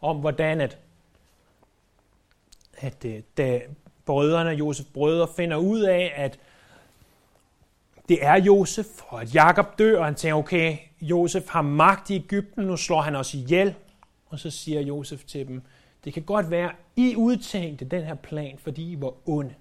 om, 0.00 0.16
hvordan 0.16 0.60
at 0.60 0.78
at 2.82 3.04
øh, 3.04 3.20
da 3.36 3.60
brødrene, 4.06 4.50
Josef 4.50 4.86
brødre, 4.94 5.28
finder 5.36 5.56
ud 5.56 5.80
af, 5.80 6.12
at 6.16 6.38
det 8.08 8.24
er 8.24 8.34
Josef, 8.34 8.86
og 9.08 9.22
at 9.22 9.34
Jakob 9.34 9.78
dør, 9.78 9.98
og 9.98 10.04
han 10.04 10.14
tænker, 10.14 10.36
okay, 10.36 10.76
Josef 11.00 11.48
har 11.48 11.62
magt 11.62 12.10
i 12.10 12.16
Ægypten, 12.16 12.64
nu 12.64 12.76
slår 12.76 13.00
han 13.00 13.16
os 13.16 13.34
ihjel. 13.34 13.74
Og 14.28 14.38
så 14.38 14.50
siger 14.50 14.80
Josef 14.80 15.24
til 15.24 15.48
dem, 15.48 15.62
det 16.04 16.14
kan 16.14 16.22
godt 16.22 16.50
være, 16.50 16.70
I 16.96 17.16
udtænkte 17.16 17.84
den 17.84 18.04
her 18.04 18.14
plan, 18.14 18.58
fordi 18.58 18.92
I 18.92 19.00
var 19.00 19.12
onde. 19.26 19.54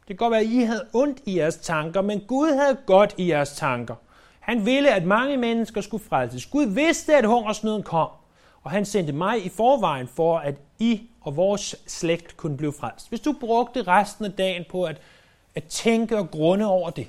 Det 0.00 0.06
kan 0.06 0.16
godt 0.16 0.30
være, 0.30 0.40
at 0.40 0.46
I 0.46 0.58
havde 0.58 0.86
ondt 0.92 1.18
i 1.26 1.38
jeres 1.38 1.56
tanker, 1.56 2.02
men 2.02 2.20
Gud 2.20 2.52
havde 2.52 2.78
godt 2.86 3.14
i 3.18 3.30
jeres 3.30 3.52
tanker. 3.52 3.94
Han 4.40 4.66
ville, 4.66 4.94
at 4.94 5.04
mange 5.04 5.36
mennesker 5.36 5.80
skulle 5.80 6.04
frelses. 6.04 6.46
Gud 6.46 6.66
vidste, 6.66 7.16
at 7.16 7.24
hungersnøden 7.24 7.82
kom, 7.82 8.08
og 8.62 8.70
han 8.70 8.84
sendte 8.84 9.12
mig 9.12 9.44
i 9.44 9.48
forvejen 9.48 10.08
for, 10.08 10.38
at 10.38 10.54
I 10.78 11.09
og 11.20 11.36
vores 11.36 11.76
slægt 11.86 12.36
kunne 12.36 12.56
blive 12.56 12.72
frelst. 12.72 13.08
Hvis 13.08 13.20
du 13.20 13.32
brugte 13.40 13.82
resten 13.82 14.24
af 14.24 14.32
dagen 14.32 14.64
på 14.70 14.84
at, 14.84 15.00
at 15.54 15.64
tænke 15.64 16.18
og 16.18 16.30
grunde 16.30 16.66
over 16.66 16.90
det, 16.90 17.08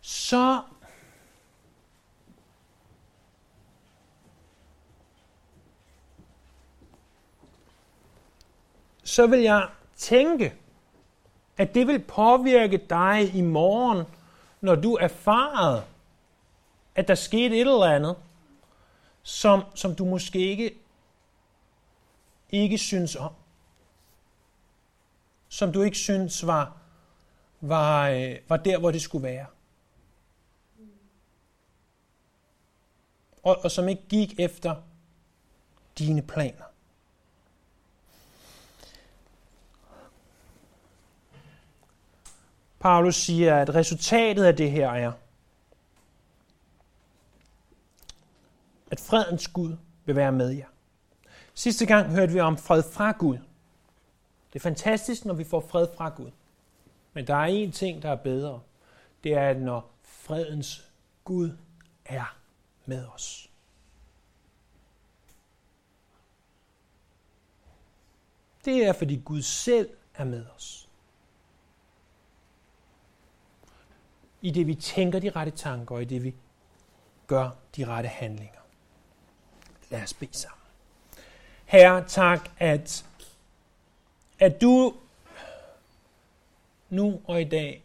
så 0.00 0.62
så 9.04 9.26
vil 9.26 9.40
jeg 9.40 9.68
tænke, 9.96 10.54
at 11.56 11.74
det 11.74 11.86
vil 11.86 11.98
påvirke 11.98 12.76
dig 12.90 13.34
i 13.34 13.40
morgen, 13.40 14.04
når 14.60 14.74
du 14.74 14.94
erfarer, 14.94 15.82
at 16.94 17.08
der 17.08 17.14
skete 17.14 17.56
et 17.56 17.60
eller 17.60 17.84
andet, 17.84 18.16
som, 19.26 19.64
som 19.74 19.94
du 19.94 20.04
måske 20.04 20.38
ikke, 20.38 20.74
ikke 22.50 22.78
synes 22.78 23.16
om. 23.16 23.32
Som 25.48 25.72
du 25.72 25.82
ikke 25.82 25.96
synes 25.96 26.46
var, 26.46 26.76
var, 27.60 28.08
øh, 28.08 28.36
var 28.48 28.56
der, 28.56 28.78
hvor 28.78 28.90
det 28.90 29.02
skulle 29.02 29.22
være. 29.22 29.46
Og, 33.42 33.64
og 33.64 33.70
som 33.70 33.88
ikke 33.88 34.02
gik 34.08 34.40
efter 34.40 34.76
dine 35.98 36.22
planer. 36.22 36.64
Paulus 42.78 43.16
siger, 43.16 43.56
at 43.56 43.74
resultatet 43.74 44.44
af 44.44 44.56
det 44.56 44.70
her 44.70 44.90
er, 44.90 45.12
at 48.96 49.00
fredens 49.00 49.48
Gud 49.48 49.76
vil 50.04 50.16
være 50.16 50.32
med 50.32 50.50
jer. 50.50 50.66
Sidste 51.54 51.86
gang 51.86 52.10
hørte 52.10 52.32
vi 52.32 52.40
om 52.40 52.58
fred 52.58 52.82
fra 52.82 53.12
Gud. 53.12 53.38
Det 54.52 54.58
er 54.58 54.60
fantastisk, 54.60 55.24
når 55.24 55.34
vi 55.34 55.44
får 55.44 55.60
fred 55.60 55.88
fra 55.96 56.08
Gud. 56.08 56.30
Men 57.12 57.26
der 57.26 57.34
er 57.34 57.66
én 57.66 57.72
ting, 57.72 58.02
der 58.02 58.10
er 58.10 58.16
bedre. 58.16 58.60
Det 59.24 59.34
er, 59.34 59.48
at 59.48 59.60
når 59.60 59.90
fredens 60.02 60.90
Gud 61.24 61.56
er 62.04 62.36
med 62.86 63.06
os. 63.14 63.50
Det 68.64 68.86
er, 68.86 68.92
fordi 68.92 69.22
Gud 69.24 69.42
selv 69.42 69.90
er 70.14 70.24
med 70.24 70.46
os. 70.56 70.88
I 74.40 74.50
det 74.50 74.66
vi 74.66 74.74
tænker 74.74 75.18
de 75.18 75.30
rette 75.30 75.52
tanker, 75.52 75.94
og 75.94 76.02
i 76.02 76.04
det 76.04 76.24
vi 76.24 76.34
gør 77.26 77.50
de 77.76 77.84
rette 77.86 78.08
handlinger. 78.08 78.60
Lad 79.90 80.02
os 80.02 80.14
bede 80.14 80.36
sammen. 80.36 80.60
Herre, 81.64 82.04
tak, 82.08 82.50
at, 82.58 83.04
at 84.38 84.60
du 84.60 84.94
nu 86.90 87.20
og 87.24 87.40
i 87.40 87.44
dag 87.44 87.82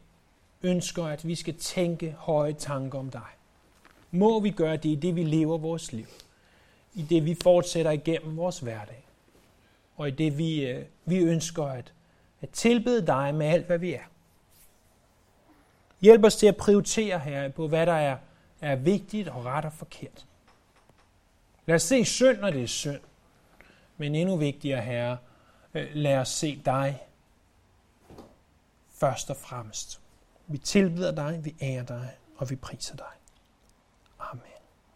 ønsker, 0.64 1.06
at 1.06 1.28
vi 1.28 1.36
skal 1.36 1.58
tænke 1.58 2.16
høje 2.18 2.54
tanker 2.54 3.00
om 3.00 3.10
dig. 3.10 3.30
Må 4.12 4.40
vi 4.40 4.50
gøre 4.50 4.78
det 4.78 4.90
i 4.90 4.96
det, 4.96 5.16
vi 5.16 5.24
lever 5.24 5.58
vores 5.58 5.94
liv. 5.94 6.06
I 6.94 7.02
det, 7.02 7.26
vi 7.26 7.38
fortsætter 7.44 7.92
igennem 7.92 8.38
vores 8.38 8.60
hverdag. 8.60 9.04
Og 9.98 10.08
i 10.08 10.12
det, 10.12 10.38
vi, 10.38 10.66
øh, 10.66 10.86
vi 11.06 11.18
ønsker 11.18 11.64
at, 11.64 11.94
at 12.42 12.50
tilbede 12.50 13.08
dig 13.08 13.36
med 13.36 13.48
alt, 13.48 13.66
hvad 13.66 13.78
vi 13.78 13.94
er. 13.94 14.04
Hjælp 16.02 16.24
os 16.24 16.36
til 16.36 16.48
at 16.48 16.58
prioritere 16.58 17.20
her 17.20 17.50
på, 17.50 17.68
hvad 17.68 17.86
der 17.86 17.94
er, 17.94 18.18
er 18.62 18.76
vigtigt 18.76 19.28
og 19.28 19.46
ret 19.46 19.66
og 19.66 19.74
forkert. 19.74 20.26
Lad 21.66 21.76
os 21.76 21.82
se 21.82 22.06
synd, 22.06 22.38
når 22.38 22.50
det 22.50 22.64
er 22.64 22.68
synd. 22.68 23.02
Men 23.98 24.16
endnu 24.16 24.36
vigtigere, 24.36 24.82
Herre, 24.82 25.18
øh, 25.74 25.88
lad 25.94 26.18
os 26.18 26.30
se 26.30 26.62
dig 26.66 27.08
først 28.90 29.30
og 29.30 29.38
fremmest. 29.38 30.02
Vi 30.48 30.58
tilbeder 30.58 31.12
dig, 31.12 31.46
vi 31.46 31.56
ærer 31.62 31.84
dig, 31.84 32.12
og 32.36 32.50
vi 32.50 32.56
priser 32.56 32.96
dig. 32.96 33.21